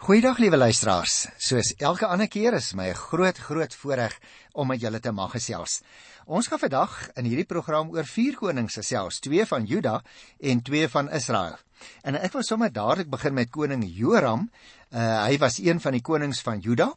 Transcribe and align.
Goeiedag 0.00 0.38
liewe 0.40 0.56
luisteraars. 0.56 1.26
Soos 1.36 1.74
elke 1.76 2.06
ander 2.08 2.24
keer 2.32 2.54
is 2.56 2.70
my 2.72 2.86
'n 2.88 2.94
groot 2.96 3.38
groot 3.38 3.74
voorreg 3.74 4.14
om 4.52 4.66
met 4.66 4.80
julle 4.80 5.00
te 5.00 5.12
mag 5.12 5.30
gesels. 5.30 5.82
Ons 6.24 6.46
gaan 6.46 6.58
vandag 6.58 7.10
in 7.16 7.24
hierdie 7.24 7.44
program 7.44 7.90
oor 7.90 8.04
vier 8.04 8.34
konings 8.36 8.74
gesels, 8.74 9.18
twee 9.20 9.44
van 9.44 9.64
Juda 9.64 10.02
en 10.40 10.62
twee 10.62 10.88
van 10.88 11.10
Israel. 11.10 11.58
En 12.02 12.16
ek 12.16 12.32
wil 12.32 12.42
sommer 12.42 12.72
dadelik 12.72 13.10
begin 13.10 13.34
met 13.34 13.50
koning 13.50 13.84
Joram. 13.86 14.50
Uh, 14.90 15.24
hy 15.24 15.38
was 15.38 15.58
een 15.58 15.80
van 15.80 15.92
die 15.92 16.02
konings 16.02 16.40
van 16.40 16.60
Juda 16.60 16.94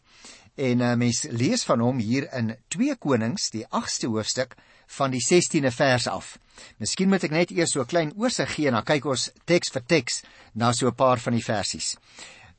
en 0.56 0.80
uh, 0.80 0.96
mens 0.96 1.26
lees 1.30 1.64
van 1.64 1.80
hom 1.80 1.98
hier 1.98 2.34
in 2.34 2.56
2 2.68 2.96
Konings, 2.96 3.50
die 3.50 3.66
8ste 3.68 4.08
hoofstuk 4.08 4.56
van 4.88 5.12
die 5.12 5.22
16de 5.22 5.72
vers 5.72 6.08
af. 6.08 6.38
Miskien 6.78 7.10
moet 7.10 7.24
ek 7.24 7.32
net 7.32 7.52
eers 7.52 7.72
so 7.72 7.82
'n 7.82 7.86
klein 7.86 8.14
oorsig 8.16 8.56
gee 8.56 8.68
en 8.68 8.74
dan 8.74 8.84
kyk 8.84 9.06
ons 9.06 9.32
teks 9.46 9.70
vir 9.72 9.84
teks 9.86 10.24
na 10.54 10.72
so 10.72 10.88
'n 10.88 10.96
paar 10.96 11.20
van 11.20 11.34
die 11.34 11.44
versies. 11.44 11.98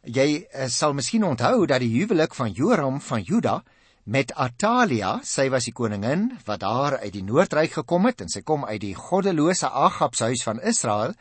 Jy 0.05 0.45
uh, 0.45 0.67
sal 0.69 0.93
miskien 0.93 1.25
onthou 1.25 1.65
dat 1.65 1.81
die 1.81 1.95
huwelik 1.95 2.35
van 2.37 2.53
Joram 2.53 2.99
van 3.01 3.23
Juda 3.25 3.63
met 4.05 4.35
Atalia, 4.37 5.15
sy 5.25 5.47
was 5.49 5.65
die 5.65 5.73
koningin 5.73 6.27
wat 6.45 6.61
daar 6.61 6.99
uit 7.01 7.13
die 7.15 7.25
noordryk 7.25 7.73
gekom 7.79 8.05
het 8.11 8.21
en 8.21 8.29
sy 8.29 8.43
kom 8.45 8.67
uit 8.69 8.83
die 8.83 8.93
goddelose 8.93 9.71
Agab 9.71 10.15
se 10.15 10.29
huis 10.29 10.45
van 10.45 10.61
Israel 10.61 11.17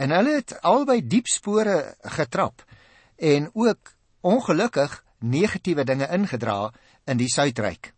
en 0.00 0.16
hulle 0.16 0.38
het 0.38 0.56
albei 0.64 1.02
diep 1.04 1.28
spore 1.28 1.76
getrap 2.16 2.64
en 3.20 3.50
ook 3.52 3.92
ongelukkig 4.24 4.96
negatiewe 5.20 5.84
dinge 5.84 6.08
ingedra 6.08 6.72
in 7.04 7.20
die 7.20 7.28
suidryk. 7.28 7.92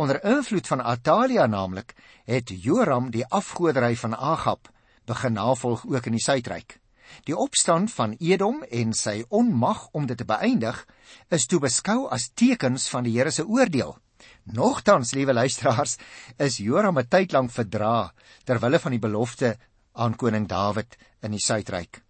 Onder 0.00 0.24
invloed 0.24 0.66
van 0.66 0.80
Atalia 0.80 1.46
naamlik 1.46 1.92
het 2.24 2.48
Joram 2.56 3.12
die 3.12 3.26
afgoderry 3.26 3.96
van 4.00 4.16
Agab 4.16 4.72
begin 5.04 5.36
navolg 5.36 5.84
ook 5.84 6.06
in 6.06 6.16
die 6.16 6.24
suidryk. 6.24 6.78
Die 7.24 7.36
opstand 7.36 7.92
van 7.92 8.16
Edom 8.18 8.62
en 8.70 8.92
sy 8.92 9.24
onmag 9.28 9.88
om 9.92 10.06
dit 10.06 10.18
te 10.18 10.24
beëindig 10.24 10.86
is 11.30 11.46
toe 11.46 11.60
beskou 11.60 12.08
as 12.08 12.30
tekens 12.34 12.88
van 12.88 13.04
die 13.04 13.16
Here 13.18 13.30
se 13.30 13.46
oordeel. 13.46 13.96
Nogtans, 14.44 15.12
liewe 15.14 15.32
luisteraars, 15.32 15.98
is 16.38 16.58
Joram 16.58 16.98
'n 16.98 17.08
tyd 17.08 17.32
lank 17.32 17.50
verdra 17.50 18.12
ter 18.44 18.58
wille 18.58 18.78
van 18.78 18.92
die 18.92 19.04
belofte 19.06 19.56
aan 19.92 20.16
koning 20.16 20.48
Dawid 20.48 20.96
in 21.22 21.30
die 21.30 21.42
suidryk. 21.42 22.02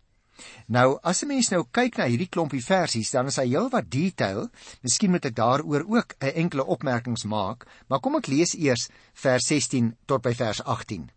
Nou, 0.67 0.99
as 1.03 1.23
'n 1.23 1.29
mens 1.29 1.51
nou 1.51 1.65
kyk 1.71 1.97
na 1.99 2.07
hierdie 2.07 2.29
klompie 2.29 2.63
versies, 2.65 3.11
dan 3.11 3.27
is 3.27 3.37
hy 3.37 3.47
heelwat 3.49 3.91
detail. 3.91 4.49
Miskien 4.83 5.11
moet 5.11 5.25
ek 5.25 5.35
daaroor 5.35 5.85
ook 5.97 6.15
'n 6.21 6.35
enkele 6.35 6.65
opmerkings 6.65 7.25
maak, 7.25 7.67
maar 7.89 8.01
kom 8.01 8.17
ek 8.17 8.27
lees 8.27 8.55
eers 8.55 8.89
vers 9.15 9.47
16 9.47 9.97
tot 10.07 10.23
by 10.23 10.35
vers 10.35 10.63
18. 10.63 11.11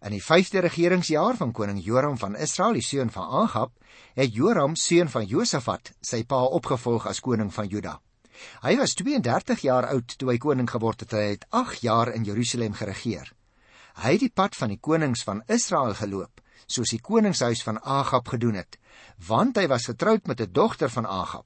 In 0.00 0.14
die 0.14 0.22
5de 0.24 0.62
regeringsjaar 0.64 1.36
van 1.36 1.50
koning 1.52 1.82
Joram 1.84 2.14
van 2.16 2.36
Israel, 2.36 2.78
die 2.78 2.84
seun 2.84 3.10
van 3.12 3.26
Agab, 3.42 3.74
het 4.16 4.32
Joram, 4.32 4.72
seun 4.72 5.10
van 5.12 5.26
Josafat, 5.28 5.90
sy 6.00 6.22
pa 6.24 6.38
opgevolg 6.56 7.04
as 7.10 7.20
koning 7.20 7.50
van 7.52 7.68
Juda. 7.68 7.98
Hy 8.62 8.78
was 8.80 8.96
32 8.96 9.60
jaar 9.66 9.90
oud 9.90 10.14
toe 10.16 10.30
hy 10.30 10.38
koning 10.40 10.70
geword 10.72 11.04
het. 11.04 11.12
Hy 11.12 11.26
het 11.34 11.44
8 11.52 11.84
jaar 11.84 12.14
in 12.14 12.24
Jerusalem 12.24 12.72
geregeer. 12.78 13.28
Hy 14.00 14.14
het 14.16 14.24
die 14.24 14.32
pad 14.32 14.56
van 14.56 14.72
die 14.72 14.80
konings 14.80 15.26
van 15.28 15.44
Israel 15.52 15.92
geloop, 15.98 16.40
soos 16.64 16.96
die 16.96 17.02
koningshuis 17.04 17.60
van 17.66 17.82
Agab 17.84 18.32
gedoen 18.32 18.56
het, 18.56 18.80
want 19.28 19.60
hy 19.60 19.66
was 19.68 19.90
getroud 19.92 20.24
met 20.26 20.40
'n 20.40 20.52
dogter 20.52 20.88
van 20.88 21.04
Agab. 21.04 21.44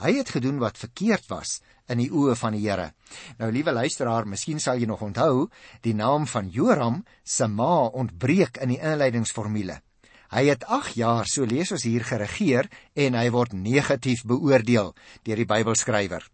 Hy 0.00 0.16
het 0.16 0.30
gedoen 0.30 0.58
wat 0.58 0.78
verkeerd 0.78 1.28
was 1.28 1.60
in 1.88 2.02
die 2.02 2.10
oë 2.12 2.36
van 2.38 2.56
die 2.56 2.64
Here. 2.64 2.92
Nou 3.38 3.50
liewe 3.52 3.72
luisteraar, 3.72 4.26
miskien 4.28 4.60
sal 4.60 4.80
jy 4.80 4.88
nog 4.88 5.02
onthou, 5.04 5.48
die 5.82 5.94
naam 5.96 6.26
van 6.26 6.50
Joram 6.52 7.02
se 7.24 7.48
ma 7.48 7.88
ontbreek 7.88 8.60
in 8.62 8.74
die 8.74 8.80
inleidingsformule. 8.80 9.80
Hy 10.28 10.44
het 10.50 10.66
8 10.68 10.98
jaar, 11.00 11.24
so 11.24 11.48
lees 11.48 11.72
ons 11.72 11.86
hier, 11.88 12.04
geregeer 12.04 12.68
en 12.94 13.16
hy 13.16 13.28
word 13.32 13.54
negatief 13.56 14.26
beoordeel 14.28 14.92
deur 15.24 15.40
die 15.40 15.48
Bybelskrywer. 15.48 16.26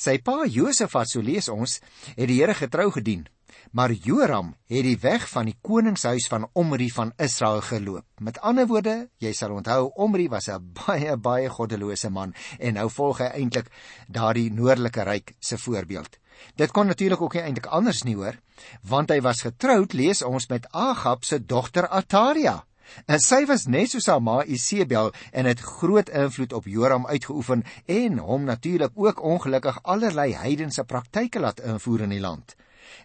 Sy 0.00 0.16
pa 0.24 0.44
Josafat, 0.48 1.10
so 1.12 1.20
lees 1.20 1.50
ons, 1.52 1.80
het 2.16 2.28
die 2.30 2.40
Here 2.40 2.56
getrou 2.56 2.90
gedien 2.94 3.26
maar 3.74 3.90
Joram 3.92 4.52
het 4.70 4.84
die 4.86 4.98
weg 5.02 5.24
van 5.28 5.48
die 5.50 5.56
koningshuis 5.66 6.28
van 6.30 6.44
Omri 6.52 6.86
van 6.94 7.10
Israel 7.18 7.60
geloop. 7.60 8.04
Met 8.22 8.38
ander 8.38 8.68
woorde, 8.70 9.08
jy 9.18 9.32
sal 9.34 9.50
onthou 9.56 9.90
Omri 9.98 10.28
was 10.30 10.46
'n 10.48 10.62
baie 10.86 11.16
baie 11.16 11.48
goddelose 11.50 12.10
man 12.10 12.34
en 12.58 12.74
nou 12.74 12.90
volg 12.90 13.18
hy 13.18 13.30
eintlik 13.40 13.70
daardie 14.08 14.52
noordelike 14.52 15.02
ryk 15.02 15.34
se 15.40 15.58
voorbeeld. 15.58 16.18
Dit 16.54 16.70
kon 16.70 16.86
natuurlik 16.86 17.20
ook 17.20 17.34
nie 17.34 17.42
eintlik 17.42 17.66
anders 17.66 18.02
nie 18.02 18.14
hoor, 18.14 18.38
want 18.82 19.10
hy 19.10 19.20
was 19.20 19.42
getroud, 19.42 19.92
lees 19.92 20.22
ons 20.22 20.46
met 20.48 20.68
Agab 20.70 21.24
se 21.24 21.44
dogter 21.46 21.88
Atalia. 21.88 22.64
En 23.06 23.18
sy 23.18 23.44
was 23.46 23.66
net 23.66 23.90
soos 23.90 24.06
haar 24.06 24.22
ma 24.22 24.44
Isebel 24.44 25.12
en 25.32 25.44
het 25.44 25.60
groot 25.60 26.08
invloed 26.08 26.52
op 26.52 26.64
Joram 26.66 27.06
uitgeoefen 27.06 27.64
en 27.86 28.18
hom 28.18 28.44
natuurlik 28.44 28.92
ook 28.94 29.22
ongelukkig 29.22 29.82
allerlei 29.82 30.34
heidense 30.34 30.84
praktyke 30.84 31.40
laat 31.40 31.60
invoer 31.60 32.00
in 32.00 32.10
die 32.10 32.20
land. 32.20 32.54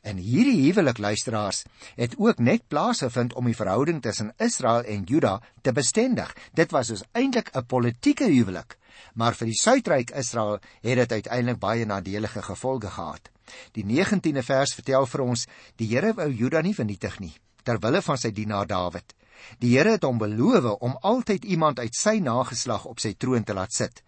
En 0.01 0.17
hierdie 0.17 0.61
huwelik 0.65 0.97
luisteraars 0.97 1.63
het 1.95 2.15
ook 2.17 2.39
net 2.39 2.67
plaasgevind 2.67 3.33
om 3.33 3.45
die 3.45 3.55
verhouding 3.55 4.01
tussen 4.01 4.33
Israel 4.37 4.83
en 4.83 5.03
Juda 5.03 5.41
te 5.61 5.71
bestendig. 5.71 6.35
Dit 6.53 6.71
was 6.71 6.87
dus 6.87 7.03
eintlik 7.11 7.49
'n 7.55 7.65
politieke 7.65 8.25
huwelik, 8.25 8.77
maar 9.13 9.35
vir 9.35 9.45
die 9.45 9.59
suidryk 9.61 10.11
Israel 10.11 10.59
het 10.81 10.97
dit 10.97 11.11
uiteindelik 11.11 11.59
baie 11.59 11.85
nadelige 11.85 12.41
gevolge 12.41 12.87
gehad. 12.87 13.29
Die 13.71 13.83
19de 13.83 14.43
vers 14.43 14.73
vertel 14.73 15.05
vir 15.05 15.21
ons 15.21 15.47
die 15.75 15.87
Here 15.87 16.13
wou 16.13 16.29
Juda 16.29 16.61
nie 16.61 16.75
vernietig 16.75 17.19
nie 17.19 17.33
ter 17.63 17.79
wille 17.83 18.01
van 18.01 18.17
sy 18.17 18.31
dienaar 18.31 18.67
Dawid. 18.67 19.15
Die 19.59 19.77
Here 19.77 19.91
het 19.91 20.05
hom 20.07 20.17
beloof 20.17 20.79
om 20.79 20.97
altyd 21.01 21.45
iemand 21.45 21.79
uit 21.79 21.95
sy 21.95 22.17
nageslag 22.23 22.85
op 22.85 22.99
sy 22.99 23.13
troon 23.13 23.43
te 23.43 23.53
laat 23.53 23.73
sit. 23.73 24.03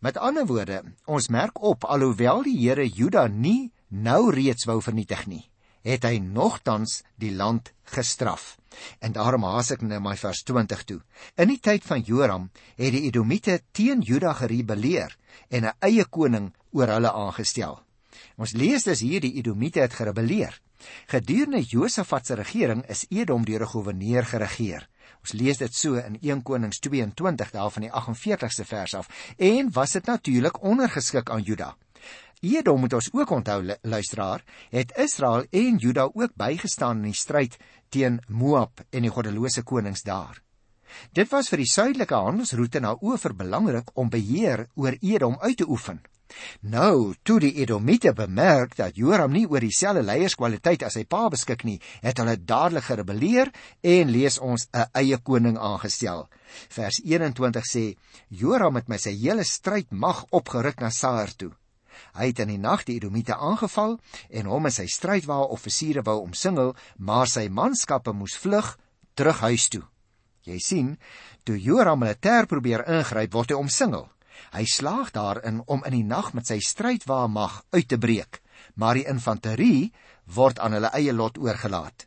Met 0.00 0.16
ander 0.16 0.46
woorde, 0.48 0.82
ons 1.04 1.28
merk 1.28 1.60
op 1.62 1.84
alhoewel 1.84 2.42
die 2.46 2.56
Here 2.56 2.86
Juda 2.88 3.26
nie 3.28 3.70
nou 3.90 4.30
reeds 4.34 4.64
wou 4.64 4.80
vernietig 4.82 5.26
nie, 5.26 5.44
het 5.86 6.04
hy 6.04 6.18
nogtans 6.18 7.02
die 7.20 7.32
land 7.34 7.72
gestraf. 7.94 8.56
En 9.00 9.12
daarom 9.12 9.44
haas 9.44 9.72
ek 9.74 9.82
nou 9.82 10.00
my 10.00 10.16
vers 10.16 10.42
20 10.46 10.84
toe. 10.86 11.00
In 11.36 11.50
die 11.50 11.60
tyd 11.60 11.84
van 11.84 12.02
Joram 12.06 12.50
het 12.76 12.94
die 12.94 13.06
Edomiete 13.08 13.60
teen 13.72 14.00
Juda 14.00 14.32
gerebelleer 14.38 15.16
en 15.48 15.66
'n 15.66 15.76
eie 15.80 16.04
koning 16.04 16.52
oor 16.72 16.88
hulle 16.88 17.12
aangestel. 17.12 17.80
Ons 18.36 18.52
lees 18.52 18.82
dus 18.82 19.00
hier 19.00 19.20
die 19.20 19.34
Edomiete 19.34 19.80
het 19.80 19.94
gerebelleer. 19.94 20.60
Gedurende 21.06 21.60
Josafat 21.62 22.26
se 22.26 22.34
regering 22.34 22.86
is 22.88 23.04
Edom 23.10 23.44
deur 23.44 23.62
'n 23.62 23.72
goewerneur 23.72 24.24
geregeer. 24.24 24.88
Ons 25.20 25.32
lees 25.32 25.58
dit 25.58 25.74
so 25.74 25.94
in 25.94 26.16
1 26.20 26.42
Konings 26.42 26.78
22 26.78 27.50
daar 27.50 27.70
van 27.70 27.82
die 27.82 27.90
48ste 27.90 28.64
vers 28.64 28.94
af 28.94 29.08
en 29.36 29.72
was 29.72 29.92
dit 29.92 30.06
natuurlik 30.06 30.62
ondergeskik 30.62 31.30
aan 31.30 31.42
Juda. 31.42 31.76
Edom 32.40 32.80
moet 32.80 32.94
ons 32.96 33.08
ook 33.12 33.30
onthou 33.30 33.74
luisteraar, 33.82 34.44
het 34.72 34.94
Israel 34.96 35.44
en 35.50 35.76
Juda 35.76 36.06
ook 36.12 36.32
bygestaan 36.34 36.96
in 36.96 37.10
die 37.10 37.18
stryd 37.18 37.58
teen 37.92 38.16
Moab 38.28 38.80
en 38.90 39.04
die 39.04 39.12
goddelose 39.12 39.62
konings 39.62 40.02
daar. 40.06 40.40
Dit 41.12 41.28
was 41.28 41.50
vir 41.52 41.60
die 41.60 41.68
suidelike 41.68 42.16
handelsroete 42.16 42.80
na 42.80 42.94
Ofer 42.96 43.36
belangrik 43.36 43.92
om 43.92 44.08
beheer 44.08 44.70
oor 44.74 44.96
Edom 45.00 45.36
uit 45.40 45.58
te 45.60 45.68
oefen. 45.68 46.00
Nou, 46.72 47.12
toe 47.22 47.38
die 47.44 47.52
Edomiete 47.60 48.14
bemerk 48.16 48.72
dat 48.78 48.96
Joram 48.96 49.34
nie 49.36 49.44
oor 49.44 49.60
dieselfde 49.60 50.06
leierskwaliteit 50.06 50.86
as 50.86 50.96
sy 50.96 51.04
pa 51.04 51.26
beskik 51.28 51.66
nie, 51.68 51.76
het 52.00 52.22
hulle 52.22 52.38
dadelik 52.40 52.88
gerebelleer 52.88 53.52
en 53.84 54.16
lees 54.16 54.38
ons 54.38 54.68
'n 54.72 54.88
eie 54.94 55.18
koning 55.18 55.58
aangestel. 55.58 56.28
Vers 56.70 57.02
21 57.04 57.64
sê: 57.66 57.96
Joram 58.28 58.76
het 58.76 58.88
met 58.88 59.00
sy 59.00 59.12
hele 59.12 59.44
strydmag 59.44 60.24
opgeruk 60.30 60.80
na 60.80 60.90
Saar 60.90 61.36
toe. 61.36 61.52
Hy 62.16 62.30
het 62.30 62.42
in 62.44 62.52
die 62.52 62.60
nag 62.60 62.84
die 62.88 62.96
Edomiete 62.98 63.36
aangeval 63.36 63.98
en 64.28 64.50
hom 64.50 64.68
en 64.68 64.74
sy 64.74 64.86
strydwa 64.90 65.40
offisiere 65.54 66.04
wou 66.06 66.20
omsingel, 66.22 66.74
maar 66.98 67.28
sy 67.28 67.48
manskappe 67.48 68.12
moes 68.12 68.36
vlug 68.40 68.76
terug 69.14 69.40
huis 69.46 69.68
toe. 69.68 69.82
Jy 70.48 70.58
sien, 70.64 70.94
toe 71.44 71.58
Joram 71.60 72.00
militêr 72.00 72.48
probeer 72.48 72.86
ingryp, 72.88 73.34
word 73.34 73.52
hy 73.52 73.58
omsingel. 73.60 74.08
Hy 74.54 74.64
slaag 74.64 75.12
daarin 75.12 75.60
om 75.66 75.84
in 75.84 75.98
die 75.98 76.06
nag 76.06 76.32
met 76.34 76.48
sy 76.48 76.58
strydwa 76.64 77.26
mag 77.28 77.60
uit 77.76 77.88
te 77.88 77.98
breek, 78.00 78.40
maar 78.74 78.96
die 78.96 79.06
infanterie 79.08 79.92
word 80.24 80.58
aan 80.58 80.78
hulle 80.78 80.92
eie 80.96 81.12
lot 81.12 81.38
oorgelaat. 81.38 82.06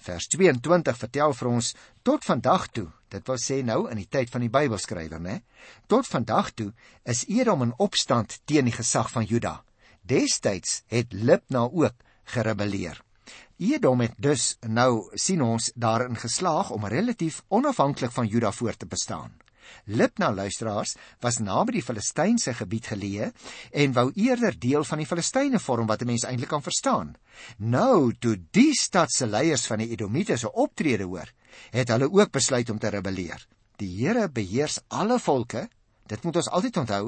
Vers 0.00 0.28
22 0.32 0.96
vertel 0.96 1.34
vir 1.36 1.50
ons 1.52 1.74
tot 2.02 2.24
vandag 2.24 2.70
toe 2.72 2.88
Dit 3.08 3.26
wil 3.30 3.38
sê 3.38 3.62
nou 3.62 3.86
in 3.90 4.00
die 4.00 4.08
tyd 4.10 4.30
van 4.32 4.42
die 4.42 4.50
Bybelskrywer, 4.50 5.20
né? 5.22 5.40
Tot 5.86 6.08
vandag 6.10 6.50
toe 6.58 6.72
is 7.04 7.24
Edom 7.30 7.62
in 7.62 7.74
opstand 7.78 8.40
teen 8.44 8.66
die 8.66 8.74
gesag 8.74 9.10
van 9.14 9.24
Juda. 9.24 9.60
Destyds 10.02 10.82
het 10.90 11.12
Libna 11.12 11.66
ook 11.70 11.94
gerebelleer. 12.34 13.00
Edom 13.58 14.02
het 14.04 14.14
dus 14.18 14.56
nou 14.66 15.08
sien 15.14 15.42
ons 15.42 15.70
daarin 15.74 16.18
geslaag 16.18 16.70
om 16.70 16.86
relatief 16.86 17.42
onafhanklik 17.48 18.12
van 18.12 18.26
Juda 18.26 18.52
voort 18.52 18.78
te 18.78 18.86
bestaan. 18.86 19.32
Libna 19.84 20.32
luisteraars 20.32 20.94
was 21.20 21.38
naby 21.42 21.78
die 21.78 21.82
Filistynse 21.82 22.54
gebied 22.54 22.90
geleë 22.92 23.30
en 23.82 23.94
wou 23.96 24.10
eerder 24.14 24.54
deel 24.58 24.84
van 24.86 25.02
die 25.02 25.08
Filistyne 25.08 25.58
vorm 25.62 25.88
wat 25.90 26.02
'n 26.02 26.10
mens 26.12 26.24
eintlik 26.24 26.48
kan 26.48 26.62
verstaan. 26.62 27.16
Nou 27.58 28.12
toe 28.18 28.36
die 28.50 28.72
stad 28.74 29.10
se 29.10 29.26
leiers 29.26 29.66
van 29.66 29.78
die 29.78 29.90
Edomiete 29.90 30.36
se 30.36 30.52
optrede 30.52 31.04
hoor, 31.04 31.32
het 31.70 31.88
hulle 31.88 32.10
ook 32.12 32.30
besluit 32.30 32.70
om 32.70 32.78
te 32.78 32.88
rebelleer. 32.88 33.46
Die 33.76 33.92
Here 33.98 34.28
beheers 34.28 34.80
alle 34.88 35.18
volke, 35.18 35.68
Dit 36.06 36.22
moet 36.22 36.36
ons 36.38 36.48
altyd 36.54 36.76
onthou 36.84 37.04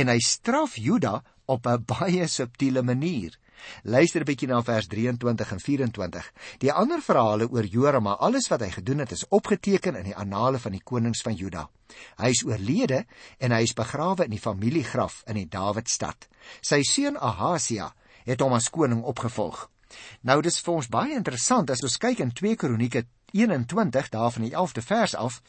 en 0.00 0.10
hy 0.12 0.18
straf 0.24 0.76
Juda 0.80 1.20
op 1.50 1.66
'n 1.66 1.84
baie 1.84 2.26
subtiele 2.26 2.82
manier. 2.82 3.36
Luister 3.82 4.20
'n 4.20 4.24
bietjie 4.24 4.48
na 4.48 4.62
vers 4.62 4.86
23 4.86 5.52
en 5.52 5.60
24. 5.60 6.32
Die 6.58 6.72
ander 6.72 7.02
verhale 7.02 7.50
oor 7.50 7.64
Joram, 7.64 8.02
maar 8.02 8.16
alles 8.16 8.48
wat 8.48 8.60
hy 8.60 8.70
gedoen 8.70 8.98
het, 8.98 9.12
is 9.12 9.28
opgeteken 9.28 9.96
in 9.96 10.04
die 10.04 10.16
annale 10.16 10.58
van 10.58 10.72
die 10.72 10.82
konings 10.82 11.20
van 11.22 11.34
Juda. 11.34 11.68
Hy 12.16 12.28
is 12.28 12.44
oorlede 12.44 13.04
en 13.38 13.52
hy 13.52 13.62
is 13.62 13.72
begrawe 13.72 14.24
in 14.24 14.30
die 14.30 14.40
familiegraf 14.40 15.22
in 15.26 15.34
die 15.34 15.48
Dawidstad. 15.48 16.28
Sy 16.60 16.82
seun 16.82 17.16
Ahasia 17.16 17.94
het 18.24 18.40
hom 18.40 18.52
as 18.52 18.70
koning 18.70 19.02
opgevolg. 19.02 19.70
Nou 20.22 20.40
dis 20.40 20.60
vir 20.60 20.74
ons 20.74 20.88
baie 20.88 21.14
interessant 21.14 21.70
as 21.70 21.82
ons 21.82 21.98
kyk 21.98 22.20
in 22.20 22.30
2 22.32 22.56
Kronieke 22.56 23.04
21 23.32 24.08
daar 24.08 24.30
van 24.30 24.42
die 24.42 24.52
11de 24.52 24.82
vers 24.82 25.14
af, 25.14 25.42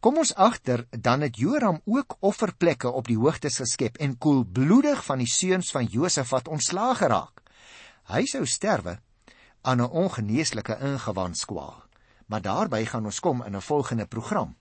kom 0.00 0.16
ons 0.16 0.34
agter 0.34 0.86
dan 0.90 1.20
het 1.20 1.36
Joram 1.36 1.80
ook 1.84 2.16
offerplekke 2.20 2.90
op 2.90 3.06
die 3.06 3.18
hoogtes 3.18 3.56
geskep 3.56 3.96
en 3.96 4.18
koelbloedig 4.18 5.04
van 5.04 5.18
die 5.18 5.30
seuns 5.30 5.70
van 5.70 5.84
Josafat 5.84 6.48
ontslaag 6.48 6.98
geraak. 6.98 7.42
Hy 8.08 8.24
sou 8.26 8.46
sterwe 8.46 8.98
aan 9.62 9.82
'n 9.82 9.90
ongeneeslike 9.90 10.78
ingewandskwaal. 10.80 11.84
Maar 12.26 12.42
daarby 12.42 12.84
gaan 12.84 13.04
ons 13.04 13.20
kom 13.20 13.42
in 13.44 13.56
'n 13.56 13.60
volgende 13.60 14.06
program. 14.06 14.56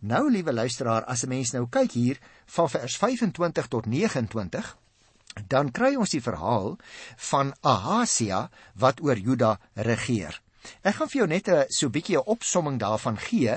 Nou 0.00 0.30
liewe 0.30 0.52
luisteraar, 0.52 1.04
as 1.04 1.22
'n 1.22 1.28
mens 1.28 1.50
nou 1.50 1.66
kyk 1.68 1.92
hier 1.92 2.18
van 2.46 2.70
vers 2.70 2.96
25 2.96 3.66
tot 3.66 3.86
29, 3.86 4.76
dan 5.46 5.70
kry 5.70 5.94
ons 5.94 6.10
die 6.10 6.22
verhaal 6.22 6.76
van 7.16 7.54
Ahasia 7.60 8.50
wat 8.74 9.00
oor 9.00 9.18
Juda 9.18 9.60
regeer. 9.74 10.42
Ek 10.82 10.94
gaan 10.94 11.08
vir 11.08 11.18
jou 11.20 11.28
net 11.28 11.48
'n 11.48 11.66
so 11.68 11.88
bietjie 11.88 12.16
'n 12.16 12.26
opsomming 12.26 12.78
daarvan 12.78 13.18
gee 13.18 13.54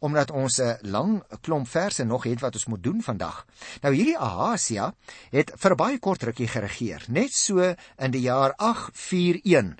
omdat 0.00 0.30
ons 0.30 0.60
'n 0.60 0.78
lang 0.82 1.22
klomp 1.40 1.68
verse 1.68 2.04
nog 2.04 2.24
het 2.24 2.40
wat 2.40 2.54
ons 2.54 2.66
moet 2.66 2.82
doen 2.82 3.02
vandag. 3.02 3.46
Nou 3.82 3.94
hierdie 3.94 4.18
Ahasia 4.18 4.94
het 5.30 5.52
vir 5.56 5.76
baie 5.76 5.98
kort 5.98 6.22
rukkie 6.22 6.48
geregeer, 6.48 7.04
net 7.08 7.32
so 7.32 7.74
in 7.98 8.10
die 8.10 8.20
jaar 8.20 8.54
841 8.56 9.76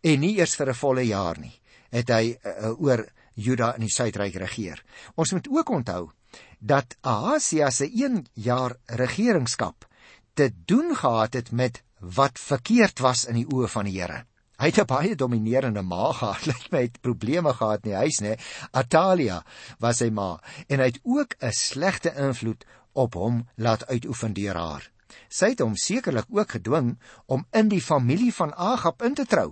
en 0.00 0.20
nie 0.20 0.38
eers 0.38 0.56
vir 0.56 0.68
'n 0.68 0.74
volle 0.74 1.06
jaar 1.06 1.38
nie. 1.38 1.60
Het 1.90 2.08
hy 2.08 2.38
uh, 2.44 2.80
oor 2.80 3.06
Juda 3.34 3.74
in 3.74 3.80
die 3.80 3.92
suidryk 3.92 4.34
regeer. 4.34 4.82
Ons 5.16 5.32
moet 5.32 5.48
ook 5.48 5.68
onthou 5.68 6.10
dat 6.58 6.96
Ahasia 7.00 7.70
se 7.70 7.84
1 7.84 8.26
jaar 8.34 8.76
regeringskap 8.86 9.86
te 10.34 10.50
doen 10.66 10.96
gehad 10.96 11.34
het 11.34 11.50
met 11.50 11.82
wat 11.98 12.38
verkeerd 12.38 12.98
was 12.98 13.24
in 13.24 13.34
die 13.34 13.46
oë 13.46 13.68
van 13.68 13.84
die 13.84 14.00
Here. 14.00 14.24
Hy 14.62 14.68
het 14.70 14.78
'n 14.78 14.86
baie 14.86 15.14
dominerende 15.18 15.82
ma 15.82 16.12
gehad, 16.18 16.46
lyk 16.46 16.66
my 16.70 16.80
het 16.82 17.00
probleme 17.02 17.52
gehad 17.52 17.82
in 17.82 17.90
die 17.90 17.98
huis, 17.98 18.20
né? 18.22 18.36
Atalia 18.70 19.42
was 19.82 19.98
sy 19.98 20.10
ma 20.10 20.38
en 20.68 20.78
hy 20.78 20.86
het 20.86 21.00
ook 21.02 21.34
'n 21.42 21.50
slegte 21.50 22.12
invloed 22.14 22.62
op 22.92 23.14
hom 23.14 23.48
laat 23.56 23.86
uitoefen 23.86 24.32
deur 24.32 24.54
haar. 24.54 24.84
Sy 25.28 25.48
het 25.52 25.60
hom 25.60 25.74
sekerlik 25.76 26.30
ook 26.30 26.50
gedwing 26.50 26.98
om 27.26 27.46
in 27.50 27.68
die 27.68 27.82
familie 27.82 28.32
van 28.34 28.54
Agab 28.54 29.02
in 29.02 29.14
te 29.14 29.26
trou. 29.26 29.50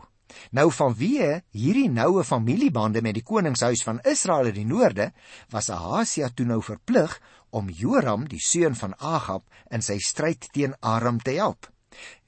Nou 0.51 0.71
vanweë 0.71 1.43
hierdie 1.51 1.91
noue 1.91 2.25
familiebande 2.25 3.03
met 3.03 3.15
die 3.15 3.27
koningshuis 3.27 3.83
van 3.83 3.99
Israel 4.05 4.47
in 4.47 4.55
die 4.55 4.67
noorde, 4.67 5.13
was 5.51 5.71
Ahasia 5.71 6.29
toe 6.29 6.47
nou 6.47 6.63
verplig 6.63 7.21
om 7.51 7.69
Joram, 7.69 8.29
die 8.29 8.39
seun 8.39 8.77
van 8.77 8.95
Agab, 8.99 9.43
in 9.71 9.83
sy 9.83 9.99
stryd 9.99 10.47
teen 10.53 10.75
Aram 10.81 11.19
te 11.19 11.31
help. 11.31 11.67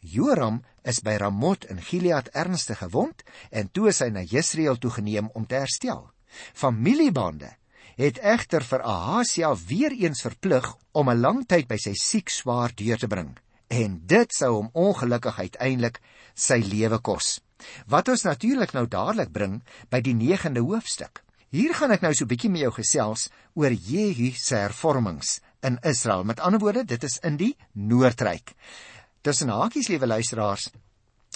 Joram 0.00 0.64
is 0.84 1.00
by 1.00 1.16
Ramot 1.20 1.64
in 1.70 1.80
Gilead 1.82 2.28
ernstig 2.32 2.78
gewond 2.78 3.22
en 3.50 3.70
toe 3.70 3.88
is 3.88 4.00
hy 4.02 4.10
na 4.10 4.22
Jesreel 4.22 4.78
toegeneem 4.78 5.30
om 5.34 5.46
te 5.46 5.60
herstel. 5.62 6.10
Familiebande 6.54 7.54
het 7.96 8.18
egter 8.18 8.64
vir 8.64 8.82
Ahasia 8.88 9.52
weer 9.68 9.92
eens 9.92 10.22
verplig 10.24 10.66
om 10.92 11.10
'n 11.10 11.20
lang 11.20 11.46
tyd 11.46 11.68
by 11.68 11.76
sy 11.76 11.94
siek 11.94 12.30
swaar 12.30 12.72
deur 12.74 12.98
te 12.98 13.06
bring 13.08 13.36
en 13.68 14.00
dit 14.06 14.34
sou 14.34 14.52
hom 14.54 14.70
ongelukkig 14.72 15.38
uiteindelik 15.38 16.00
sy 16.34 16.60
lewe 16.60 16.98
kos. 16.98 17.40
Wat 17.86 18.08
ons 18.08 18.24
natuurlik 18.26 18.72
nou 18.72 18.86
dadelik 18.86 19.32
bring 19.32 19.62
by 19.90 20.00
die 20.00 20.14
9de 20.14 20.60
hoofstuk. 20.60 21.22
Hier 21.52 21.74
gaan 21.74 21.92
ek 21.92 22.02
nou 22.02 22.14
so 22.14 22.24
'n 22.24 22.28
bietjie 22.28 22.50
met 22.50 22.62
jou 22.62 22.72
gesels 22.72 23.28
oor 23.54 23.72
Jehu 23.72 24.32
se 24.34 24.56
hervormings 24.56 25.40
in 25.62 25.78
Israel. 25.82 26.24
Met 26.24 26.40
ander 26.40 26.60
woorde, 26.60 26.84
dit 26.84 27.02
is 27.04 27.18
in 27.22 27.36
die 27.36 27.56
Noordryk. 27.72 28.54
Tussen 29.22 29.52
hakies, 29.54 29.86
liewe 29.88 30.06
luisteraars, 30.06 30.70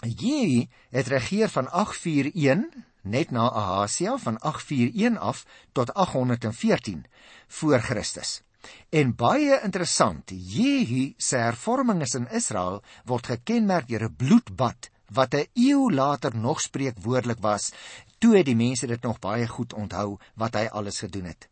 Jehu 0.03 0.67
het 0.91 1.07
regeer 1.07 1.49
van 1.49 1.71
841 1.71 2.83
net 3.07 3.31
na 3.31 3.47
Ahasia 3.51 4.17
van 4.19 4.39
841 4.39 5.21
af 5.23 5.45
tot 5.73 5.95
814 5.95 7.07
voor 7.47 7.79
Christus. 7.79 8.43
En 8.91 9.15
baie 9.15 9.61
interessant, 9.63 10.33
Jehu 10.35 11.15
se 11.17 11.39
hervormings 11.39 12.17
in 12.19 12.27
Israel 12.35 12.83
word 13.05 13.31
gekenmerk 13.31 13.87
deur 13.89 14.09
'n 14.11 14.17
bloedbad 14.17 14.91
wat 15.15 15.35
'n 15.35 15.47
eeu 15.55 15.93
later 15.95 16.35
nog 16.35 16.61
spreekwoordelik 16.61 17.39
was. 17.41 17.71
Toe 18.19 18.37
het 18.37 18.47
die 18.47 18.57
mense 18.57 18.87
dit 18.87 19.03
nog 19.03 19.19
baie 19.19 19.47
goed 19.47 19.73
onthou 19.73 20.19
wat 20.35 20.55
hy 20.55 20.67
alles 20.67 20.99
gedoen 20.99 21.25
het. 21.25 21.49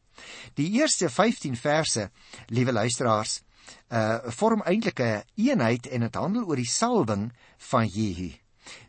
Die 0.55 0.71
eerste 0.71 1.09
15 1.11 1.57
verse, 1.57 2.11
liewe 2.47 2.73
luisteraars, 2.73 3.43
uh 3.91 4.31
vorm 4.39 4.63
eintlik 4.63 5.01
'n 5.01 5.23
eenheid 5.37 5.87
en 5.87 6.01
dit 6.01 6.15
handel 6.15 6.45
oor 6.45 6.57
die 6.57 6.71
salwing 6.71 7.33
van 7.71 7.87
Jehu. 7.87 8.33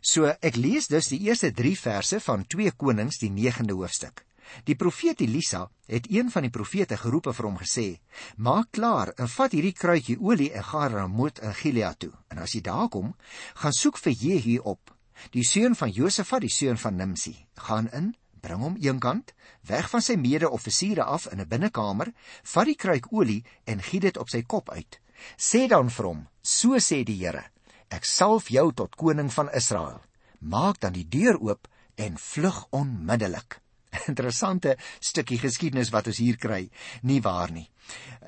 So 0.00 0.24
ek 0.40 0.56
lees 0.56 0.86
dus 0.88 1.08
die 1.08 1.20
eerste 1.28 1.52
3 1.52 1.76
verse 1.76 2.20
van 2.20 2.46
2 2.46 2.72
Konings 2.76 3.18
die 3.18 3.30
9de 3.30 3.72
hoofstuk. 3.72 4.24
Die 4.64 4.76
profeet 4.78 5.20
Elisa 5.20 5.70
het 5.86 6.06
een 6.10 6.30
van 6.30 6.42
die 6.46 6.50
profete 6.50 6.96
geroep 6.96 7.26
en 7.26 7.34
vir 7.34 7.46
hom 7.46 7.58
gesê: 7.58 7.86
"Maak 8.36 8.70
klaar 8.70 9.12
en 9.16 9.28
vat 9.28 9.52
hierdie 9.52 9.72
kruitjie 9.72 10.18
olie 10.20 10.52
en 10.52 10.64
gaan 10.64 10.92
na 10.92 10.98
Ramot 10.98 11.38
in 11.38 11.54
Gilead 11.54 11.98
toe. 11.98 12.12
En 12.28 12.38
as 12.38 12.52
jy 12.52 12.60
daar 12.60 12.88
kom, 12.88 13.14
gaan 13.54 13.72
soek 13.72 13.98
vir 13.98 14.12
Jehu 14.12 14.58
op, 14.58 14.94
die 15.30 15.44
seun 15.44 15.74
van 15.74 15.90
Josafat, 15.90 16.40
die 16.40 16.50
seun 16.50 16.78
van 16.78 16.96
Nimsi. 16.96 17.46
Gaan 17.54 17.88
in 17.92 18.14
bring 18.46 18.62
hom 18.62 18.78
eenkant 18.78 19.32
weg 19.66 19.90
van 19.90 20.04
sy 20.04 20.14
mede-offisiere 20.20 21.04
af 21.16 21.26
in 21.32 21.40
'n 21.40 21.50
binnekamer, 21.50 22.12
vat 22.52 22.66
die 22.70 22.78
kruik 22.82 23.10
olie 23.12 23.44
en 23.66 23.82
giet 23.82 24.06
dit 24.06 24.16
op 24.16 24.28
sy 24.30 24.42
kop 24.42 24.70
uit. 24.70 25.00
Sê 25.36 25.66
dan 25.68 25.90
vir 25.90 26.06
hom: 26.06 26.28
"So 26.42 26.78
sê 26.78 27.04
die 27.04 27.18
Here: 27.22 27.44
Ek 27.90 28.04
salf 28.04 28.48
jou 28.48 28.72
tot 28.72 28.96
koning 28.96 29.30
van 29.32 29.52
Israel. 29.52 30.00
Maak 30.40 30.80
dan 30.80 30.92
die 30.92 31.08
deur 31.08 31.38
oop 31.40 31.68
en 31.96 32.18
vlug 32.18 32.66
onmiddellik." 32.70 33.65
Interessante 34.12 34.76
stukkie 35.00 35.38
geskiedenis 35.38 35.92
wat 35.94 36.06
ons 36.06 36.20
hier 36.22 36.36
kry, 36.36 36.68
nie 37.02 37.20
waar 37.20 37.52
nie? 37.52 37.68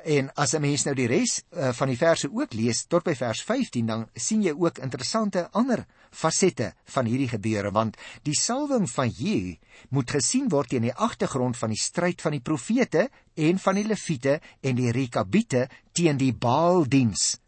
En 0.05 0.31
as 0.35 0.55
'n 0.55 0.61
mens 0.61 0.85
nou 0.85 0.95
die 0.95 1.09
res 1.11 1.43
uh, 1.51 1.73
van 1.73 1.89
die 1.89 1.99
verse 1.99 2.29
ook 2.31 2.55
lees 2.55 2.85
tot 2.87 3.05
by 3.05 3.15
vers 3.15 3.43
15, 3.43 3.87
dan 3.87 4.07
sien 4.15 4.43
jy 4.43 4.55
ook 4.55 4.79
interessante 4.79 5.49
ander 5.53 5.85
fasette 6.11 6.73
van 6.85 7.07
hierdie 7.07 7.29
gebeure 7.29 7.71
want 7.71 7.97
die 8.23 8.37
salwing 8.39 8.87
van 8.91 9.11
Jehu 9.11 9.57
moet 9.91 10.11
gesien 10.11 10.49
word 10.49 10.69
teen 10.69 10.87
die 10.87 10.95
agtergrond 10.95 11.57
van 11.57 11.75
die 11.75 11.81
stryd 11.83 12.23
van 12.23 12.33
die 12.33 12.41
profete 12.41 13.09
en 13.35 13.59
van 13.59 13.75
die 13.75 13.85
leviete 13.85 14.41
en 14.63 14.77
die 14.77 14.93
rekabiete 14.93 15.69
teen 15.93 16.17
die 16.17 16.33
Baaldiens 16.33 17.39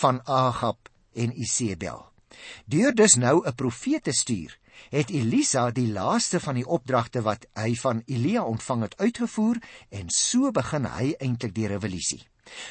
van 0.00 0.20
Agab 0.24 0.88
en 1.14 1.32
Isebel. 1.32 2.04
Deur 2.66 2.94
dus 2.94 3.14
nou 3.16 3.42
'n 3.46 3.54
profete 3.54 4.12
stuur 4.12 4.58
het 4.90 5.10
Elisa 5.10 5.70
die 5.70 5.88
laaste 5.92 6.40
van 6.40 6.54
die 6.54 6.66
opdragte 6.66 7.22
wat 7.22 7.46
hy 7.54 7.74
van 7.74 8.02
Elia 8.06 8.44
ontvang 8.44 8.82
het 8.82 8.98
uitgevoer 8.98 9.60
en 9.90 10.10
so 10.10 10.50
begin 10.50 10.86
hy 10.86 11.14
eintlik 11.18 11.54
die 11.54 11.68
revolusie. 11.68 12.22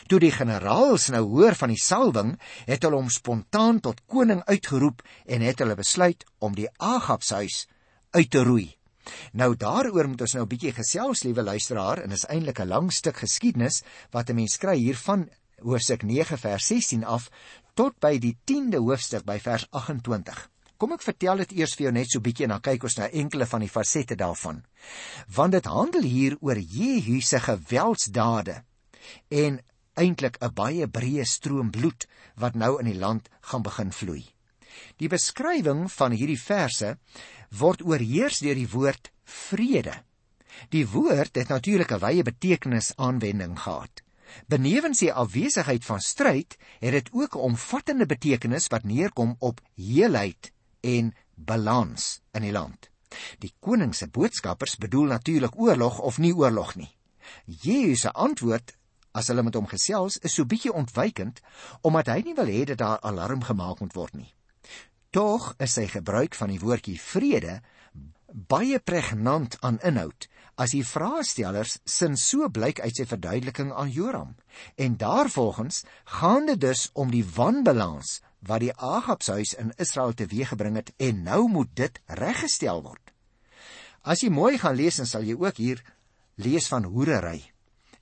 Toe 0.08 0.20
die 0.22 0.32
generaals 0.32 1.10
nou 1.14 1.24
hoor 1.32 1.56
van 1.58 1.74
die 1.74 1.82
salwing, 1.82 2.36
het 2.70 2.86
hulle 2.86 3.00
hom 3.02 3.10
spontaan 3.10 3.80
tot 3.82 4.04
koning 4.06 4.44
uitgeroep 4.46 5.02
en 5.26 5.42
het 5.42 5.64
hulle 5.64 5.76
besluit 5.80 6.26
om 6.40 6.56
die 6.56 6.70
Agabshuis 6.78 7.66
uit 8.14 8.30
te 8.30 8.44
roei. 8.46 8.68
Nou 9.34 9.52
daaroor 9.60 10.08
moet 10.08 10.22
ons 10.22 10.36
nou 10.36 10.44
'n 10.46 10.52
bietjie 10.54 10.74
gesels, 10.74 11.24
liewe 11.24 11.44
luisteraar, 11.44 12.04
en 12.04 12.12
is 12.12 12.26
eintlik 12.26 12.60
'n 12.60 12.68
lang 12.68 12.92
stuk 12.94 13.18
geskiedenis 13.18 13.84
wat 14.12 14.30
'n 14.30 14.36
mens 14.36 14.58
kry 14.58 14.78
hier 14.78 14.98
van 14.98 15.30
hoofstuk 15.62 16.04
9 16.04 16.38
vers 16.38 16.68
16 16.68 17.04
af 17.04 17.30
tot 17.74 18.00
by 18.00 18.18
die 18.20 18.38
10de 18.46 18.78
hoofstuk 18.78 19.26
by 19.26 19.40
vers 19.40 19.68
28. 19.72 20.53
Kom 20.84 20.92
ek 20.92 21.06
vertel 21.06 21.40
dit 21.40 21.54
eers 21.62 21.78
vir 21.80 21.86
jou 21.86 21.92
net 21.96 22.10
so 22.12 22.20
bietjie 22.20 22.44
en 22.44 22.52
dan 22.58 22.64
kyk 22.66 22.84
ons 22.84 22.98
na 23.00 23.06
enkele 23.16 23.46
van 23.48 23.64
die 23.64 23.72
fasette 23.72 24.18
daarvan. 24.20 24.58
Want 25.32 25.56
dit 25.56 25.68
handel 25.72 26.04
hier 26.04 26.34
oor 26.44 26.60
Jehu 26.60 27.22
se 27.24 27.40
geweldsdade 27.40 28.58
en 29.32 29.62
eintlik 29.96 30.42
'n 30.44 30.52
baie 30.52 30.88
breë 30.98 31.24
stroom 31.24 31.70
bloed 31.72 32.04
wat 32.36 32.60
nou 32.60 32.82
in 32.82 32.92
die 32.92 33.00
land 33.00 33.30
gaan 33.48 33.64
begin 33.64 33.96
vloei. 33.96 34.26
Die 35.00 35.08
beskrywing 35.08 35.88
van 35.88 36.12
hierdie 36.12 36.40
verse 36.40 36.98
word 37.50 37.82
oorheers 37.82 38.44
deur 38.44 38.60
die 38.60 38.68
woord 38.68 39.12
vrede. 39.24 40.04
Die 40.70 40.84
woord 40.84 41.40
het 41.40 41.48
natuurlik 41.48 41.94
'n 41.94 42.04
wye 42.04 42.24
betekenis 42.24 42.92
aanwending 42.98 43.56
gehad. 43.56 44.04
Benewens 44.48 45.00
die 45.00 45.14
afwesigheid 45.14 45.86
van 45.86 46.02
stryd, 46.02 46.58
het 46.80 46.92
dit 46.92 47.10
ook 47.14 47.36
'n 47.36 47.56
omvattende 47.56 48.06
betekenis 48.06 48.68
wat 48.68 48.84
neerkom 48.84 49.36
op 49.40 49.62
heelheid 49.76 50.52
en 50.84 51.14
balans 51.36 52.20
in 52.36 52.46
die 52.48 52.54
land. 52.54 52.90
Die 53.40 53.54
koning 53.60 53.94
se 53.96 54.08
boodskappers 54.10 54.78
bedoel 54.82 55.14
natuurlik 55.14 55.58
oorlog 55.60 56.00
of 56.00 56.18
nie 56.18 56.34
oorlog 56.36 56.76
nie. 56.76 56.92
Jesus 57.46 58.08
se 58.08 58.12
antwoord 58.12 58.76
as 59.14 59.30
hulle 59.30 59.46
met 59.46 59.56
hom 59.56 59.70
gesels, 59.70 60.18
is 60.26 60.34
so 60.34 60.46
bietjie 60.50 60.74
ontwykend 60.74 61.42
omdat 61.86 62.10
hy 62.10 62.22
nie 62.26 62.38
wil 62.38 62.50
hê 62.50 62.64
dat 62.70 62.82
daar 62.82 63.04
alarm 63.06 63.46
gemaak 63.46 63.84
moet 63.84 63.94
word 63.94 64.18
nie. 64.18 64.32
Tog 65.14 65.54
is 65.62 65.76
sy 65.78 65.86
gebruik 65.92 66.34
van 66.36 66.50
die 66.50 66.62
woordjie 66.62 66.98
vrede 66.98 67.60
baie 68.34 68.80
pregnant 68.82 69.60
aan 69.62 69.78
inhoud 69.86 70.26
as 70.58 70.74
die 70.74 70.86
vraestellers 70.86 71.80
sin 71.90 72.18
so 72.18 72.50
blyk 72.50 72.82
uit 72.82 72.98
sy 72.98 73.06
verduideliking 73.10 73.72
aan 73.74 73.94
Joram. 73.94 74.36
En 74.78 74.98
daarvolgens 74.98 75.84
gaan 76.20 76.50
dit 76.50 76.62
dus 76.62 76.90
om 76.94 77.14
die 77.14 77.26
wanbalans 77.26 78.20
wat 78.48 78.64
die 78.64 78.74
Agabshuis 78.76 79.54
in 79.60 79.72
Israel 79.78 80.14
teweeggebring 80.14 80.78
het 80.80 80.92
en 80.98 81.24
nou 81.24 81.48
moet 81.50 81.72
dit 81.76 82.00
reggestel 82.20 82.84
word. 82.84 83.14
As 84.04 84.24
jy 84.24 84.30
mooi 84.34 84.58
gaan 84.60 84.76
lees, 84.76 85.00
dan 85.00 85.08
sal 85.08 85.24
jy 85.24 85.38
ook 85.40 85.58
hier 85.58 85.84
lees 86.36 86.68
van 86.68 86.84
hoerery. 86.84 87.40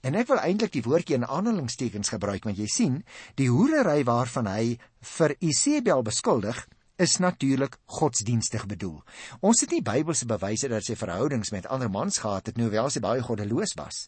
En 0.01 0.17
ek 0.17 0.31
wil 0.31 0.41
eintlik 0.41 0.73
die 0.73 0.85
woordjie 0.85 1.19
in 1.19 1.27
aanhalingstekens 1.27 2.09
gebruik 2.09 2.47
want 2.47 2.57
jy 2.57 2.67
sien, 2.71 3.01
die 3.37 3.51
hoerery 3.53 4.01
waarvan 4.07 4.49
hy 4.49 4.77
vir 5.17 5.35
Isebel 5.45 6.01
beskuldig 6.07 6.63
is 7.01 7.17
natuurlik 7.21 7.77
godsdienstig 7.97 8.65
bedoel. 8.69 8.99
Ons 9.45 9.61
het 9.63 9.73
nie 9.73 9.83
Bybelse 9.85 10.27
bewyse 10.29 10.69
dat 10.69 10.85
sy 10.85 10.97
verhoudings 10.97 11.53
met 11.53 11.69
ander 11.69 11.89
mans 11.89 12.17
gehad 12.21 12.49
het, 12.49 12.57
hoewel 12.57 12.89
sy 12.93 13.01
baie 13.01 13.21
goddeloos 13.25 13.73
was. 13.77 14.07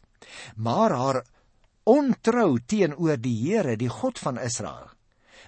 Maar 0.56 0.98
haar 0.98 1.22
ontrou 1.90 2.58
teenoor 2.60 3.18
die 3.22 3.36
Here, 3.44 3.78
die 3.78 3.90
God 3.90 4.22
van 4.22 4.38
Israel, 4.42 4.92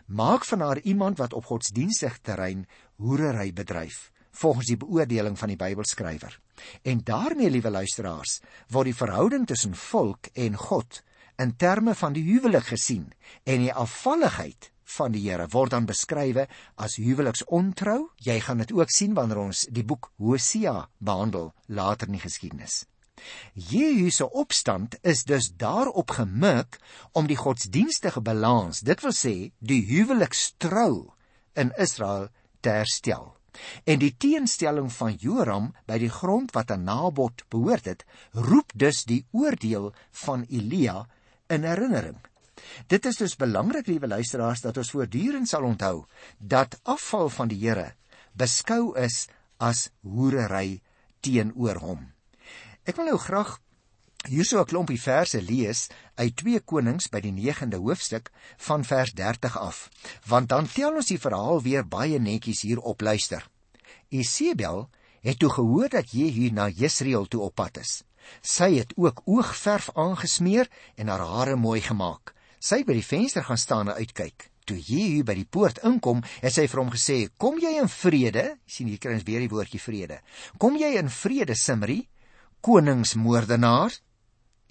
maak 0.05 0.45
van 0.45 0.61
haar 0.61 0.79
iemand 0.79 1.17
wat 1.17 1.33
op 1.33 1.45
godsdienstig 1.45 2.19
terrein 2.21 2.67
hoerery 2.95 3.53
bedryf 3.53 4.11
volgens 4.35 4.67
die 4.67 4.77
beoordeling 4.77 5.37
van 5.39 5.47
die 5.47 5.59
Bybelskrywer. 5.59 6.39
En 6.83 7.01
daarmee, 7.03 7.49
liewe 7.49 7.69
luisteraars, 7.69 8.41
word 8.67 8.91
die 8.91 8.95
verhouding 8.95 9.47
tussen 9.47 9.75
volk 9.75 10.27
en 10.33 10.57
God 10.59 11.01
in 11.39 11.55
terme 11.55 11.95
van 11.95 12.15
die 12.15 12.23
huwelik 12.23 12.67
gesien 12.71 13.11
en 13.43 13.63
die 13.63 13.73
afvalligheid 13.73 14.71
van 14.95 15.15
die 15.15 15.23
Here 15.25 15.47
word 15.51 15.73
dan 15.73 15.87
beskrywe 15.89 16.47
as 16.75 16.97
huweliksontrou. 17.01 18.09
Jy 18.23 18.39
gaan 18.39 18.61
dit 18.63 18.71
ook 18.75 18.91
sien 18.93 19.15
wanneer 19.17 19.41
ons 19.47 19.65
die 19.71 19.83
boek 19.83 20.11
Hosea 20.21 20.85
behandel 20.97 21.51
later 21.67 22.07
in 22.07 22.19
die 22.19 22.25
geskiedenis. 22.27 22.83
Jehu 23.53 24.09
se 24.11 24.27
opstand 24.31 24.97
is 25.01 25.23
dus 25.23 25.51
daarop 25.55 26.11
gemik 26.11 26.79
om 27.11 27.27
die 27.27 27.39
godsdienstige 27.39 28.21
balans, 28.21 28.81
dit 28.83 29.01
wil 29.01 29.15
sê 29.15 29.35
die 29.59 29.81
huwelikstrou 29.87 31.13
in 31.55 31.71
Israel 31.79 32.27
te 32.59 32.69
herstel. 32.69 33.31
En 33.87 34.01
die 34.01 34.11
teenstelling 34.19 34.89
van 34.91 35.15
Joram 35.19 35.71
by 35.87 35.97
die 36.01 36.11
grond 36.11 36.51
wat 36.55 36.71
aan 36.75 36.83
Nabot 36.83 37.45
behoort 37.49 37.87
het, 37.87 38.03
roep 38.33 38.75
dus 38.75 39.05
die 39.07 39.23
oordeel 39.31 39.93
van 40.25 40.43
Elia 40.49 41.05
in 41.47 41.63
herinnering. 41.63 42.19
Dit 42.91 43.05
is 43.05 43.19
dus 43.19 43.35
belangrik, 43.39 43.87
liewe 43.87 44.07
luisteraars, 44.07 44.63
dat 44.65 44.77
ons 44.77 44.91
voortdurend 44.91 45.47
sal 45.47 45.67
onthou 45.67 46.05
dat 46.39 46.79
afval 46.83 47.29
van 47.29 47.51
die 47.51 47.61
Here 47.63 47.93
beskou 48.35 48.95
is 48.99 49.25
as 49.63 49.89
hoerery 50.03 50.81
teenoor 51.23 51.79
hom. 51.79 52.14
Ek 52.85 52.99
wil 52.99 53.07
nou 53.09 53.17
graag 53.17 53.55
hierso 54.29 54.59
'n 54.61 54.69
klompie 54.69 54.99
verse 55.01 55.39
lees 55.41 55.87
uit 56.21 56.35
2 56.37 56.59
Konings 56.69 57.07
by 57.09 57.19
die 57.23 57.31
9de 57.33 57.79
hoofstuk 57.81 58.29
van 58.67 58.85
vers 58.85 59.13
30 59.17 59.57
af, 59.57 59.89
want 60.29 60.49
dan 60.49 60.69
tel 60.69 60.93
ons 61.01 61.09
die 61.09 61.17
verhaal 61.17 61.61
weer 61.65 61.81
baie 61.81 62.19
netjies 62.19 62.61
hier 62.61 62.79
op 62.79 63.01
luister. 63.01 63.49
Isebel 64.09 64.89
het 65.21 65.39
toe 65.39 65.49
gehoor 65.49 65.89
dat 65.89 66.11
Jehu 66.11 66.51
na 66.53 66.69
Jesreel 66.69 67.25
toe 67.25 67.41
op 67.41 67.55
pad 67.55 67.77
is. 67.77 68.03
Sy 68.41 68.75
het 68.77 68.93
ook 68.95 69.21
oogverf 69.25 69.89
aangesmeer 69.95 70.69
en 70.95 71.07
haar 71.07 71.25
hare 71.25 71.55
mooi 71.55 71.81
gemaak. 71.81 72.35
Sy 72.59 72.83
by 72.83 72.93
die 72.93 73.05
venster 73.05 73.43
gaan 73.43 73.57
staan 73.57 73.89
en 73.89 73.97
uitkyk. 73.97 74.51
Toe 74.65 74.77
Jehu 74.77 75.23
by 75.23 75.33
die 75.33 75.49
poort 75.49 75.81
inkom, 75.81 76.21
het 76.41 76.53
sy 76.53 76.67
vir 76.67 76.79
hom 76.79 76.91
gesê: 76.93 77.29
"Kom 77.37 77.57
jy 77.57 77.81
in 77.81 77.89
vrede?" 77.89 78.57
sien 78.65 78.87
hier 78.87 78.97
kry 78.97 79.13
ons 79.13 79.25
weer 79.25 79.39
die 79.39 79.49
woordjie 79.49 79.81
vrede. 79.81 80.21
"Kom 80.57 80.77
jy 80.77 80.97
in 80.97 81.09
vrede, 81.09 81.55
Simri, 81.55 82.07
koningsmoordenaar?" 82.65 83.93